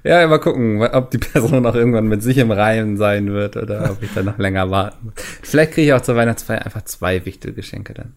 [0.05, 3.91] Ja, mal gucken, ob die Person auch irgendwann mit sich im Reihen sein wird oder
[3.91, 5.14] ob ich dann noch länger warten muss.
[5.43, 8.14] Vielleicht kriege ich auch zur Weihnachtsfeier einfach zwei Wichtelgeschenke dann.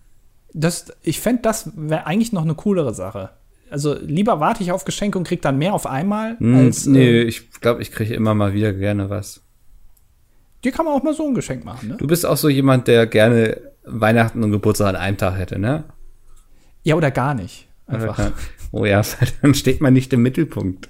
[0.54, 3.32] Das, ich fände, das wäre eigentlich noch eine coolere Sache.
[3.70, 7.22] Also lieber warte ich auf Geschenke und krieg dann mehr auf einmal, Hm, als nee,
[7.22, 9.42] äh, ich glaube, ich kriege immer mal wieder gerne was.
[10.64, 11.98] dir kann man auch mal so ein Geschenk machen, ne?
[11.98, 15.84] Du bist auch so jemand, der gerne Weihnachten und Geburtstag an einem Tag hätte, ne?
[16.84, 17.68] Ja, oder gar nicht.
[17.88, 18.32] Einfach.
[18.72, 19.02] Oh ja,
[19.42, 20.90] dann steht man nicht im Mittelpunkt.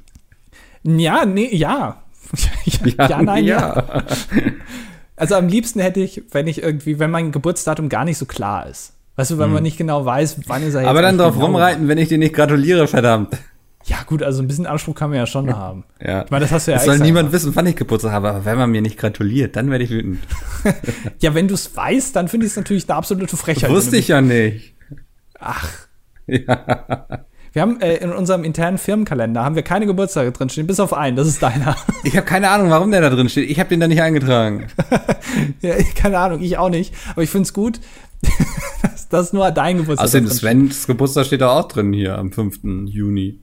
[0.83, 2.03] Ja, nee, ja.
[2.97, 4.03] ja, ja, nein, ja.
[5.15, 8.67] Also am liebsten hätte ich, wenn ich irgendwie, wenn mein Geburtsdatum gar nicht so klar
[8.67, 8.93] ist.
[9.19, 10.83] Weißt du, wenn man nicht genau weiß, wann ist er jetzt.
[10.83, 10.87] Hm.
[10.87, 11.47] Aber dann drauf genau.
[11.47, 13.35] rumreiten, wenn ich dir nicht gratuliere, verdammt.
[13.83, 15.83] Ja, gut, also ein bisschen Anspruch kann man ja schon haben.
[16.01, 16.23] Ja.
[16.23, 18.45] Ich meine, das hast du ja Es soll niemand wissen, wann ich Geburtstag habe, aber
[18.45, 20.19] wenn man mir nicht gratuliert, dann werde ich wütend.
[21.19, 23.69] Ja, wenn du es weißt, dann finde ich es natürlich eine absolute Frechheit.
[23.69, 24.73] Wusste ich ja nicht.
[25.37, 25.69] Ach.
[26.27, 27.25] Ja.
[27.51, 31.17] Wir haben äh, in unserem internen Firmenkalender haben wir keine Geburtstage drinstehen, bis auf einen.
[31.17, 31.75] Das ist deiner.
[32.03, 33.49] Ich habe keine Ahnung, warum der da drin steht.
[33.49, 34.67] Ich habe den da nicht eingetragen.
[35.61, 36.93] ja, keine Ahnung, ich auch nicht.
[37.11, 37.81] Aber ich finde es gut,
[39.09, 42.31] dass, dass nur dein Geburtstag Außerdem, drin Svens Geburtstag steht da auch drin hier am
[42.31, 42.59] 5.
[42.85, 43.31] Juni.
[43.31, 43.39] steht.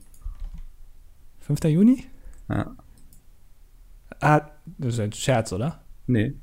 [1.41, 1.63] 5.
[1.65, 2.03] Juni?
[2.49, 2.75] Ja.
[4.19, 4.41] Ah,
[4.77, 5.79] das ist ein Scherz, oder?
[6.07, 6.33] Nee.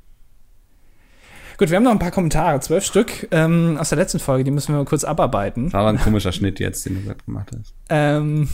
[1.57, 4.51] Gut, wir haben noch ein paar Kommentare, zwölf Stück ähm, aus der letzten Folge, die
[4.51, 5.65] müssen wir mal kurz abarbeiten.
[5.65, 7.73] Das war ein komischer Schnitt jetzt, den du gerade gemacht hast.
[7.89, 8.49] Ähm,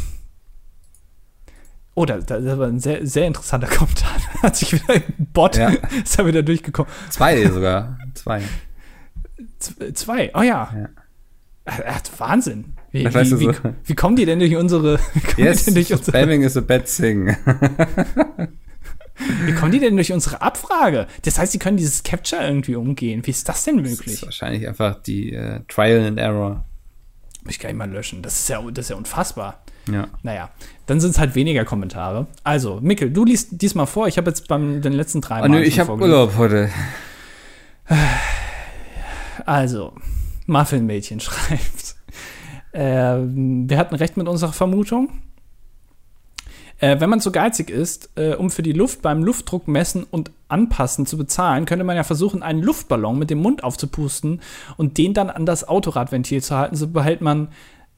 [1.96, 4.12] oh, da, da, das war ein sehr, sehr interessanter Kommentar.
[4.44, 5.70] Hat sich wieder ein Bot, Ja.
[6.04, 6.92] ist da wieder durchgekommen.
[7.10, 7.98] Zwei sogar.
[8.14, 8.44] Zwei.
[9.60, 10.70] Z zwei, oh ja.
[10.74, 10.90] Ja.
[11.66, 12.74] Äh, Wahnsinn.
[12.92, 13.54] Wie, wie, du wie, so.
[13.86, 15.00] wie kommen die denn durch unsere,
[15.38, 17.28] Yes, durch unsere, spamming is a bad thing.
[19.46, 21.08] wie kommen die denn durch unsere Abfrage?
[21.24, 23.22] Das heißt, sie können dieses Capture irgendwie umgehen.
[23.26, 24.24] Wie ist das denn Das ist möglich?
[24.24, 26.66] wahrscheinlich einfach die äh, Trial and Error.
[27.44, 28.22] Muss ich gleich mal löschen.
[28.22, 29.64] Das ist ja, das ist ja unfassbar.
[29.92, 30.08] Ja.
[30.22, 30.50] Naja,
[30.86, 32.28] dann sind es halt weniger Kommentare.
[32.44, 34.08] Also, Mikkel, du liest diesmal vor.
[34.08, 35.94] Ich habe jetzt beim den letzten drei Oh, nö, Mal ich habe.
[35.94, 36.70] Urlaub heute.
[39.46, 39.94] Also,
[40.48, 41.96] Muffinmädchen schreibt.
[42.74, 45.10] Ähm, wir hatten recht mit unserer Vermutung.
[46.80, 50.32] Äh, wenn man zu geizig ist, äh, um für die Luft beim Luftdruck messen und
[50.48, 54.42] anpassen zu bezahlen, könnte man ja versuchen, einen Luftballon mit dem Mund aufzupusten
[54.78, 56.76] und den dann an das Autoradventil zu halten.
[56.76, 57.50] So behält man,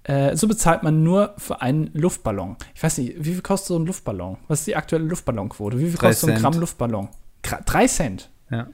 [0.03, 2.57] äh, so bezahlt man nur für einen Luftballon.
[2.75, 4.37] Ich weiß nicht, wie viel kostet so ein Luftballon?
[4.49, 5.79] Was ist die aktuelle Luftballonquote?
[5.79, 6.41] Wie viel kostet so ein.
[6.41, 7.07] Gramm Luftballon?
[7.41, 8.29] Drei Cent.
[8.51, 8.67] Ja.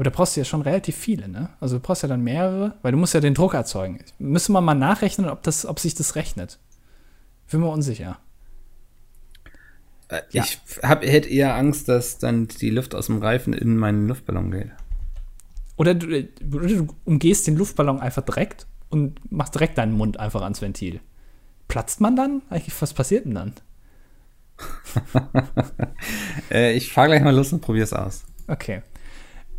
[0.00, 1.50] Aber da brauchst du ja schon relativ viele, ne?
[1.60, 4.02] Also du brauchst ja dann mehrere, weil du musst ja den Druck erzeugen.
[4.18, 6.58] Müssen wir mal nachrechnen, ob, das, ob sich das rechnet.
[7.50, 8.18] Bin mir unsicher.
[10.08, 10.42] Äh, Ja.
[10.42, 14.50] Ich hab, hätte eher Angst, dass dann die Luft aus dem Reifen in meinen Luftballon
[14.50, 14.70] geht.
[15.76, 20.62] Oder du, du umgehst den Luftballon einfach direkt und machst direkt deinen Mund einfach ans
[20.62, 21.00] Ventil.
[21.68, 22.40] Platzt man dann?
[22.48, 23.52] Eigentlich, was passiert denn dann?
[26.50, 28.24] Äh, ich fahr gleich mal los und probier's aus.
[28.48, 28.80] Okay.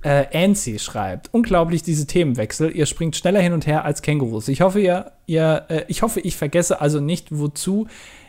[0.04, 2.76] Äh, Ansi schreibt, unglaublich diese Themenwechsel.
[2.76, 4.48] Ihr springt schneller hin und her als Kängurus.
[4.48, 7.88] Ich hoffe, ihr, ihr äh, ich hoffe, ich vergesse also nicht, wozu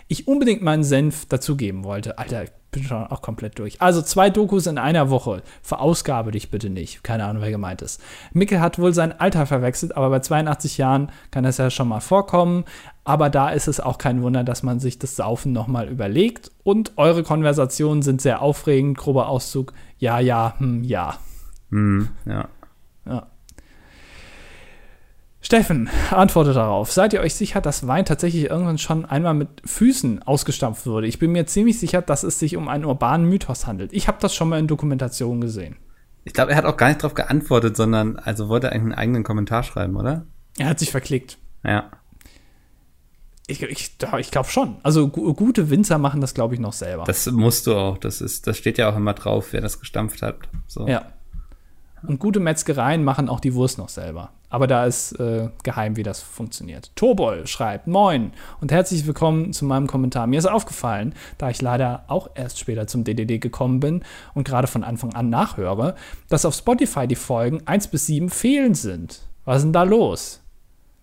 [0.09, 2.19] ich unbedingt meinen Senf dazugeben wollte.
[2.19, 3.81] Alter, ich bin schon auch komplett durch.
[3.81, 5.43] Also zwei Dokus in einer Woche.
[5.63, 7.03] Verausgabe dich bitte nicht.
[7.05, 8.01] Keine Ahnung, wer gemeint ist.
[8.33, 12.01] Mikkel hat wohl sein Alter verwechselt, aber bei 82 Jahren kann das ja schon mal
[12.01, 12.65] vorkommen.
[13.05, 16.51] Aber da ist es auch kein Wunder, dass man sich das Saufen nochmal überlegt.
[16.63, 18.99] Und eure Konversationen sind sehr aufregend.
[18.99, 19.73] Grober Auszug.
[19.99, 21.19] Ja, ja, hm, ja.
[21.73, 22.49] Hm, ja.
[23.07, 23.27] Ja.
[25.41, 26.93] Steffen, antwortet darauf.
[26.93, 31.09] Seid ihr euch sicher, dass Wein tatsächlich irgendwann schon einmal mit Füßen ausgestampft wurde?
[31.09, 33.93] Ich bin mir ziemlich sicher, dass es sich um einen urbanen Mythos handelt.
[33.93, 35.77] Ich habe das schon mal in Dokumentationen gesehen.
[36.25, 39.25] Ich glaube, er hat auch gar nicht drauf geantwortet, sondern also wollte eigentlich einen eigenen
[39.25, 40.27] Kommentar schreiben, oder?
[40.59, 41.39] Er hat sich verklickt.
[41.65, 41.91] Ja.
[43.49, 44.77] Ich, ich, ich glaube schon.
[44.85, 47.03] Also gu gute Winzer machen das, glaube ich, noch selber.
[47.05, 47.99] Das musst du auch.
[47.99, 50.37] Das ist, das steht ja auch immer drauf, wer das gestampft hat.
[50.69, 50.87] So.
[50.87, 51.13] ja.
[52.07, 54.31] Und gute Metzgereien machen auch die Wurst noch selber.
[54.51, 56.91] Aber da ist äh, geheim, wie das funktioniert.
[56.97, 60.27] Tobol schreibt, moin und herzlich willkommen zu meinem Kommentar.
[60.27, 64.03] Mir ist aufgefallen, da ich leider auch erst später zum DDD gekommen bin
[64.35, 65.95] und gerade von Anfang an nachhöre,
[66.29, 69.23] dass auf Spotify die Folgen 1 bis 7 fehlen sind.
[69.45, 70.43] Was ist denn da los?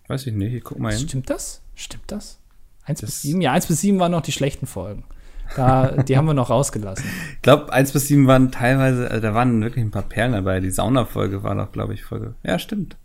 [0.07, 1.07] Weiß ich nicht, ich guck mal hin.
[1.07, 1.61] Stimmt das?
[1.75, 2.39] Stimmt das?
[2.83, 3.41] 1 bis 7?
[3.41, 5.05] Ja, 1 bis 7 waren noch die schlechten Folgen.
[5.55, 7.05] Da, die haben wir noch rausgelassen.
[7.35, 10.59] Ich glaube, 1 bis 7 waren teilweise, also da waren wirklich ein paar Perlen dabei.
[10.59, 12.35] Die Sauna-Folge war doch, glaube ich, Folge.
[12.43, 12.97] Ja, stimmt.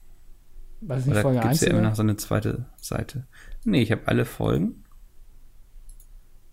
[0.80, 3.26] Weiß nicht, Folge 1 ja immer noch so eine zweite Seite.
[3.64, 4.84] Nee, ich habe alle Folgen.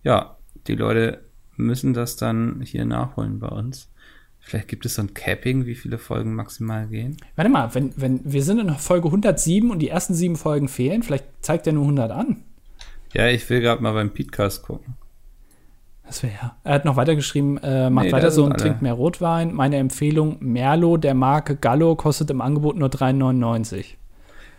[0.02, 1.24] Ja, die Leute
[1.56, 3.90] müssen das dann hier nachholen bei uns.
[4.40, 7.16] Vielleicht gibt es so ein Capping, wie viele Folgen maximal gehen.
[7.36, 11.02] Warte mal, wenn, wenn wir sind in Folge 107 und die ersten sieben Folgen fehlen,
[11.02, 12.42] vielleicht zeigt er nur 100 an.
[13.12, 14.94] Ja, ich will gerade mal beim Podcast gucken.
[16.12, 16.56] Das wäre ja.
[16.62, 19.54] Er hat noch weitergeschrieben, äh, macht nee, weiter so und trinkt mehr Rotwein.
[19.54, 23.96] Meine Empfehlung, Merlot der Marke Gallo kostet im Angebot nur 3,99.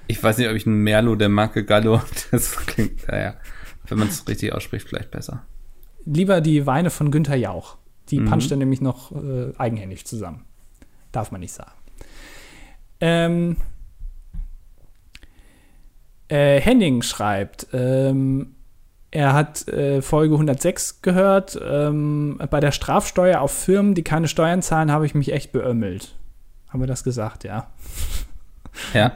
[0.07, 2.01] Ich weiß nicht, ob ich ein Merlot der Marke Gallo,
[2.31, 3.35] das klingt, naja,
[3.85, 5.45] wenn man es richtig ausspricht, vielleicht besser.
[6.05, 7.77] Lieber die Weine von Günther Jauch.
[8.09, 8.29] Die mhm.
[8.29, 10.45] puncht er nämlich noch äh, eigenhändig zusammen.
[11.11, 11.73] Darf man nicht sagen.
[12.99, 13.57] Ähm,
[16.29, 18.55] äh, Henning schreibt, ähm,
[19.13, 21.59] er hat äh, Folge 106 gehört.
[21.63, 26.15] Ähm, bei der Strafsteuer auf Firmen, die keine Steuern zahlen, habe ich mich echt beömmelt.
[26.67, 27.67] Haben wir das gesagt, ja?
[28.91, 29.11] Ja.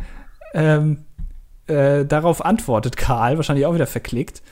[0.52, 1.06] ähm,
[1.66, 4.42] äh, darauf antwortet Karl, wahrscheinlich auch wieder verklickt.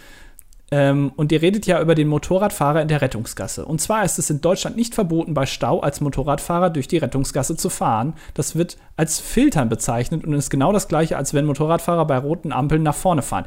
[0.70, 3.64] Ähm, und ihr redet ja über den Motorradfahrer in der Rettungsgasse.
[3.64, 7.56] Und zwar ist es in Deutschland nicht verboten, bei Stau als Motorradfahrer durch die Rettungsgasse
[7.56, 8.14] zu fahren.
[8.34, 12.50] Das wird als Filtern bezeichnet und ist genau das gleiche, als wenn Motorradfahrer bei roten
[12.50, 13.44] Ampeln nach vorne fahren.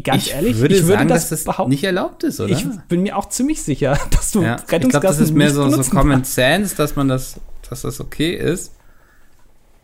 [0.00, 2.50] Ganz ich ehrlich, würde ich würde sagen, das, dass das nicht erlaubt ist, oder?
[2.50, 5.50] Ich bin mir auch ziemlich sicher, dass du ja, Rettungsgassen Ich glaube, das ist mehr
[5.50, 8.74] so, so Common Sense, dass man das, dass das okay ist.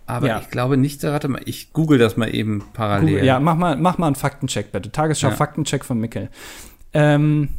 [0.07, 0.41] Aber ja.
[0.41, 3.11] ich glaube nicht, warte mal, ich google das mal eben parallel.
[3.11, 4.91] Google, ja, mach mal, mach mal einen Faktencheck bitte.
[4.91, 5.37] Tagesschau ja.
[5.37, 6.31] Faktencheck von Mickel.
[6.95, 7.51] Ähm,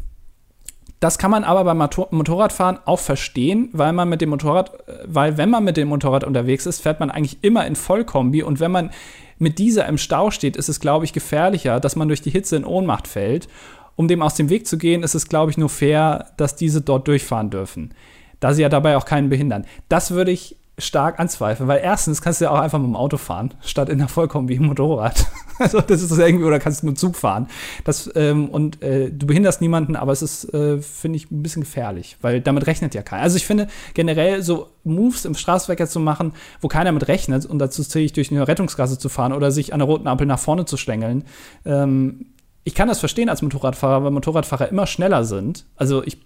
[1.00, 4.72] das kann man aber beim Motorradfahren auch verstehen, weil man mit dem Motorrad,
[5.06, 8.60] weil wenn man mit dem Motorrad unterwegs ist, fährt man eigentlich immer in Vollkombi und
[8.60, 8.92] wenn man
[9.38, 12.58] mit dieser im Stau steht, ist es, glaube ich, gefährlicher, dass man durch die Hitze
[12.58, 13.48] in Ohnmacht fällt.
[13.96, 16.82] Um dem aus dem Weg zu gehen, ist es, glaube ich, nur fair, dass diese
[16.82, 17.94] dort durchfahren dürfen.
[18.42, 19.66] Da sie ja dabei auch keinen behindern.
[19.88, 23.18] Das würde ich stark anzweifeln, weil erstens kannst du ja auch einfach mit dem Auto
[23.18, 25.26] fahren, statt in der Vollkombi im Motorrad.
[25.62, 27.50] Also das ist irgendwie, oder kannst du mit Zug fahren.
[27.84, 31.64] Das, ähm, und äh, du behinderst niemanden, aber es ist, äh, finde ich, ein bisschen
[31.64, 33.24] gefährlich, weil damit rechnet ja keiner.
[33.24, 37.60] Also ich finde generell so Moves im Straßenverkehr zu machen, wo keiner mit rechnet und
[37.60, 40.40] dazu zähle ich durch eine Rettungsgasse zu fahren oder sich an der roten Ampel nach
[40.40, 41.26] vorne zu schlängeln.
[41.66, 42.28] Ähm,
[42.64, 45.66] ich kann das verstehen als Motorradfahrer, weil Motorradfahrer immer schneller sind.
[45.76, 46.20] Also ich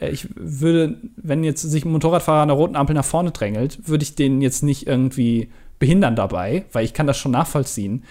[0.00, 4.02] ich würde, wenn jetzt sich ein Motorradfahrer an der roten Ampel nach vorne drängelt, würde
[4.02, 8.04] ich den jetzt nicht irgendwie behindern dabei, weil ich kann das schon nachvollziehen.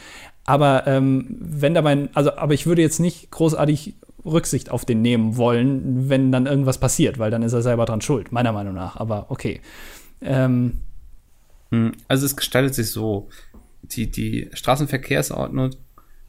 [0.45, 5.37] Aber ähm, wenn dabei, also, aber ich würde jetzt nicht großartig Rücksicht auf den nehmen
[5.37, 8.95] wollen, wenn dann irgendwas passiert, weil dann ist er selber dran schuld, meiner Meinung nach.
[8.95, 9.61] Aber okay.
[10.21, 10.79] Ähm,
[11.71, 13.29] hm, also es gestaltet sich so,
[13.83, 15.71] die, die Straßenverkehrsordnung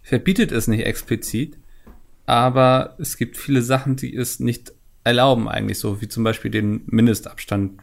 [0.02, 1.58] verbietet es nicht explizit,
[2.26, 4.72] aber es gibt viele Sachen, die es nicht
[5.04, 7.80] erlauben eigentlich so, wie zum Beispiel den Mindestabstand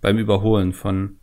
[0.00, 1.16] beim Überholen von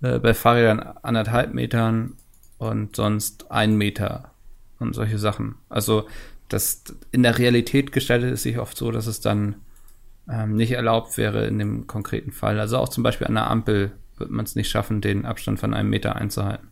[0.00, 2.14] äh, bei Fahrrädern anderthalb Metern
[2.58, 4.32] und sonst ein Meter
[4.78, 5.56] und solche Sachen.
[5.68, 6.06] Also
[6.48, 9.56] das in der Realität gestaltet es sich oft so, dass es dann
[10.30, 12.58] ähm, nicht erlaubt wäre in dem konkreten Fall.
[12.60, 15.74] Also auch zum Beispiel an der Ampel wird man es nicht schaffen, den Abstand von
[15.74, 16.68] einem Meter einzuhalten.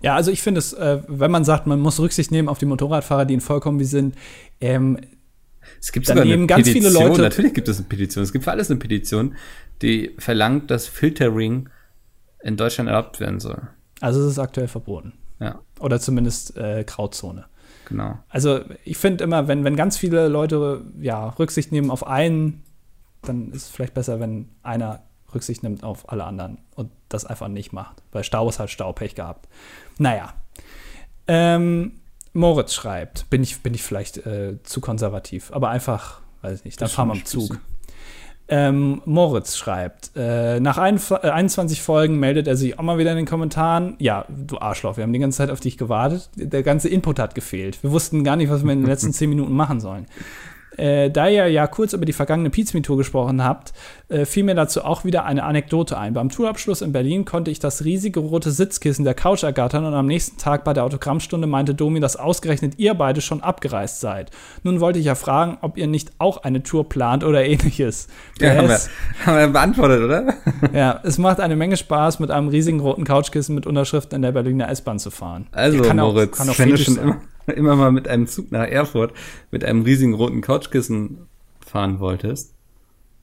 [0.00, 2.66] Ja, also ich finde es, äh, wenn man sagt, man muss Rücksicht nehmen auf die
[2.66, 4.14] Motorradfahrer, die in Vollkombi sind,
[4.60, 4.98] ähm,
[5.80, 7.22] es gibt sogar eine ganz Petition, viele Leute.
[7.22, 8.24] Natürlich gibt es eine Petition.
[8.24, 9.36] Es gibt für alles eine Petition,
[9.82, 11.68] die verlangt, dass Filtering
[12.42, 13.62] in Deutschland erlaubt werden soll.
[14.00, 15.14] Also es ist aktuell verboten.
[15.40, 15.60] Ja.
[15.80, 17.46] Oder zumindest äh, Grauzone.
[17.88, 18.18] Genau.
[18.28, 22.62] Also ich finde immer, wenn, wenn ganz viele Leute ja, Rücksicht nehmen auf einen,
[23.22, 25.02] dann ist es vielleicht besser, wenn einer
[25.34, 28.02] Rücksicht nimmt auf alle anderen und das einfach nicht macht.
[28.12, 29.48] Weil Stau ist halt Staupech gehabt.
[29.98, 30.34] Naja.
[31.26, 31.92] Ähm,
[32.34, 36.80] Moritz schreibt, bin ich, bin ich vielleicht äh, zu konservativ, aber einfach, weiß ich nicht,
[36.80, 37.58] dann fahren wir am Zug.
[38.46, 43.12] Ähm, Moritz schreibt, äh, nach ein, äh, 21 Folgen meldet er sich auch mal wieder
[43.12, 43.96] in den Kommentaren.
[43.98, 46.28] Ja, du Arschloch, wir haben die ganze Zeit auf dich gewartet.
[46.36, 47.82] Der ganze Input hat gefehlt.
[47.82, 50.06] Wir wussten gar nicht, was wir in den letzten 10 Minuten machen sollen.
[50.76, 53.72] Äh, da ihr ja kurz über die vergangene Pizza-Tour gesprochen habt,
[54.08, 56.14] äh, fiel mir dazu auch wieder eine Anekdote ein.
[56.14, 60.06] Beim Tourabschluss in Berlin konnte ich das riesige rote Sitzkissen der Couch ergattern und am
[60.06, 64.30] nächsten Tag bei der Autogrammstunde meinte Domi, dass ausgerechnet ihr beide schon abgereist seid.
[64.62, 68.08] Nun wollte ich ja fragen, ob ihr nicht auch eine Tour plant oder ähnliches.
[68.40, 68.78] Ja, haben wir,
[69.26, 70.34] haben wir beantwortet, oder?
[70.72, 74.32] ja, es macht eine Menge Spaß, mit einem riesigen roten Couchkissen mit Unterschriften in der
[74.32, 75.46] Berliner S-Bahn zu fahren.
[75.52, 77.20] Also, Moritz, auch, auch wenn du schon immer,
[77.54, 79.12] immer mal mit einem Zug nach Erfurt
[79.50, 81.26] mit einem riesigen roten Couchkissen
[81.64, 82.54] fahren wolltest,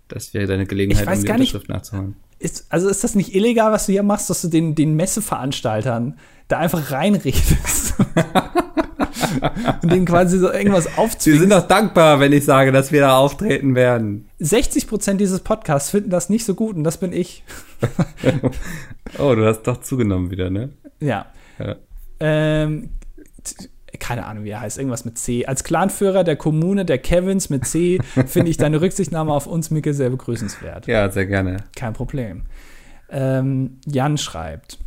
[0.08, 2.16] das wäre deine Gelegenheit, um die Unterschrift nachzuholen.
[2.40, 6.18] Ist, also ist das nicht illegal, was du hier machst, dass du den, den Messeveranstaltern
[6.48, 7.94] da einfach reinredest?
[9.82, 11.24] und denen quasi so irgendwas aufzwingst.
[11.24, 14.28] Sie sind doch dankbar, wenn ich sage, dass wir da auftreten werden.
[14.40, 17.44] 60 Prozent dieses Podcasts finden das nicht so gut und das bin ich.
[19.20, 20.70] oh, du hast doch zugenommen wieder, ne?
[21.00, 21.28] Ja.
[21.60, 21.76] ja.
[22.20, 22.90] Ähm,
[24.02, 25.46] keine Ahnung, wie er heißt, irgendwas mit C.
[25.46, 29.94] Als Clanführer der Kommune der Kevins mit C finde ich deine Rücksichtnahme auf uns, Micke,
[29.94, 30.88] sehr begrüßenswert.
[30.88, 31.58] Ja, sehr gerne.
[31.76, 32.42] Kein Problem.
[33.10, 34.80] Ähm, Jan schreibt,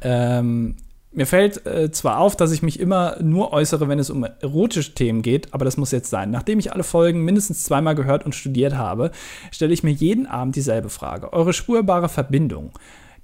[0.00, 0.76] ähm,
[1.12, 4.94] mir fällt äh, zwar auf, dass ich mich immer nur äußere, wenn es um erotische
[4.94, 6.30] Themen geht, aber das muss jetzt sein.
[6.30, 9.10] Nachdem ich alle Folgen mindestens zweimal gehört und studiert habe,
[9.50, 11.32] stelle ich mir jeden Abend dieselbe Frage.
[11.32, 12.72] Eure spürbare Verbindung,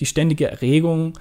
[0.01, 1.15] die ständige Erregung,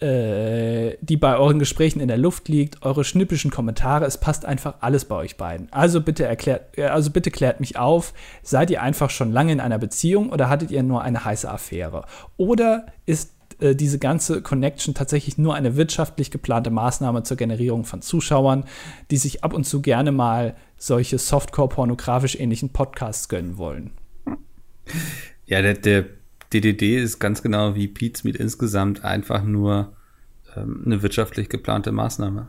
[0.00, 0.69] äh,
[1.02, 5.04] die bei euren Gesprächen in der Luft liegt, eure schnippischen Kommentare, es passt einfach alles
[5.04, 5.72] bei euch beiden.
[5.72, 9.60] Also bitte erklärt, äh, also bitte klärt mich auf, seid ihr einfach schon lange in
[9.60, 12.04] einer Beziehung oder hattet ihr nur eine heiße Affäre?
[12.36, 18.02] Oder ist äh, diese ganze Connection tatsächlich nur eine wirtschaftlich geplante Maßnahme zur Generierung von
[18.02, 18.64] Zuschauern,
[19.10, 23.92] die sich ab und zu gerne mal solche Softcore-pornografisch ähnlichen Podcasts gönnen wollen?
[25.46, 26.06] Ja, der, der
[26.52, 29.92] DDD ist ganz genau wie Pete's Meet insgesamt einfach nur
[30.56, 32.48] ähm, eine wirtschaftlich geplante Maßnahme.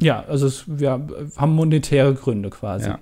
[0.00, 1.06] Ja, also es, wir
[1.36, 2.88] haben monetäre Gründe quasi.
[2.88, 2.98] Ja.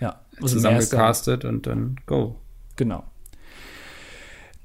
[0.00, 2.36] ja also Zusammengecastet und dann go.
[2.76, 3.04] Genau.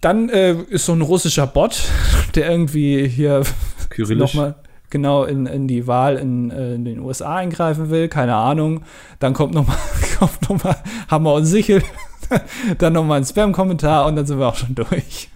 [0.01, 1.83] Dann äh, ist so ein russischer Bot,
[2.35, 3.43] der irgendwie hier
[3.97, 4.55] nochmal
[4.89, 8.83] genau in, in die Wahl in, äh, in, den USA eingreifen will, keine Ahnung.
[9.19, 9.77] Dann kommt nochmal
[10.19, 10.75] kommt noch
[11.09, 11.83] Hammer und Sichel
[12.77, 15.29] dann nochmal ein Spam-Kommentar und dann sind wir auch schon durch.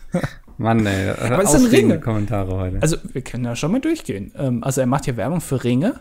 [0.58, 1.10] Mann, ey.
[1.10, 2.00] Aber es sind Ringe.
[2.00, 2.82] Kommentare heute.
[2.82, 4.32] Also, wir können ja schon mal durchgehen.
[4.38, 6.00] Ähm, also, er macht hier Werbung für Ringe.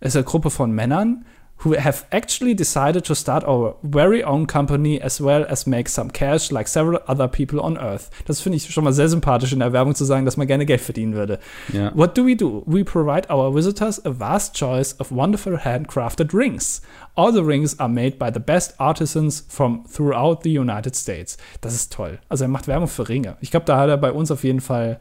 [0.00, 1.24] Es ist eine Gruppe von Männern,
[1.64, 6.10] who have actually decided to start our very own company as well as make some
[6.10, 8.10] cash like several other people on earth.
[8.26, 10.66] Das finde ich schon mal sehr sympathisch in der Werbung zu sagen, dass man gerne
[10.66, 11.38] Geld verdienen würde.
[11.72, 11.90] Ja.
[11.94, 12.62] What do we do?
[12.66, 16.82] We provide our visitors a vast choice of wonderful handcrafted rings.
[17.14, 21.36] All the rings are made by the best artisans from throughout the United States.
[21.60, 22.18] Das ist toll.
[22.28, 23.36] Also er macht Werbung für Ringe.
[23.40, 25.00] Ich glaube, da hat er bei uns auf jeden Fall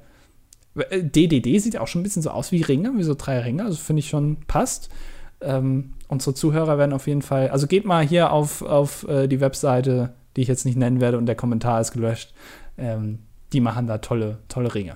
[0.76, 3.64] DDD äh, sieht auch schon ein bisschen so aus wie Ringe, wie so drei Ringe.
[3.64, 4.90] Also finde ich schon passt.
[5.44, 9.40] Ähm, unsere Zuhörer werden auf jeden Fall, also geht mal hier auf, auf äh, die
[9.40, 12.34] Webseite, die ich jetzt nicht nennen werde und der Kommentar ist gelöscht.
[12.78, 13.20] Ähm,
[13.52, 14.96] die machen da tolle, tolle Ringe.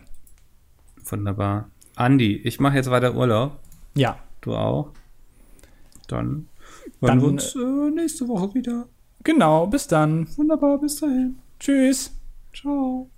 [1.06, 1.70] Wunderbar.
[1.96, 3.60] Andi, ich mache jetzt weiter Urlaub.
[3.96, 4.18] Ja.
[4.42, 4.92] Du auch.
[6.08, 6.48] Dann
[7.02, 8.88] hören wir uns äh, nächste Woche wieder.
[9.24, 10.28] Genau, bis dann.
[10.38, 11.38] Wunderbar, bis dahin.
[11.60, 12.14] Tschüss.
[12.54, 13.10] Ciao.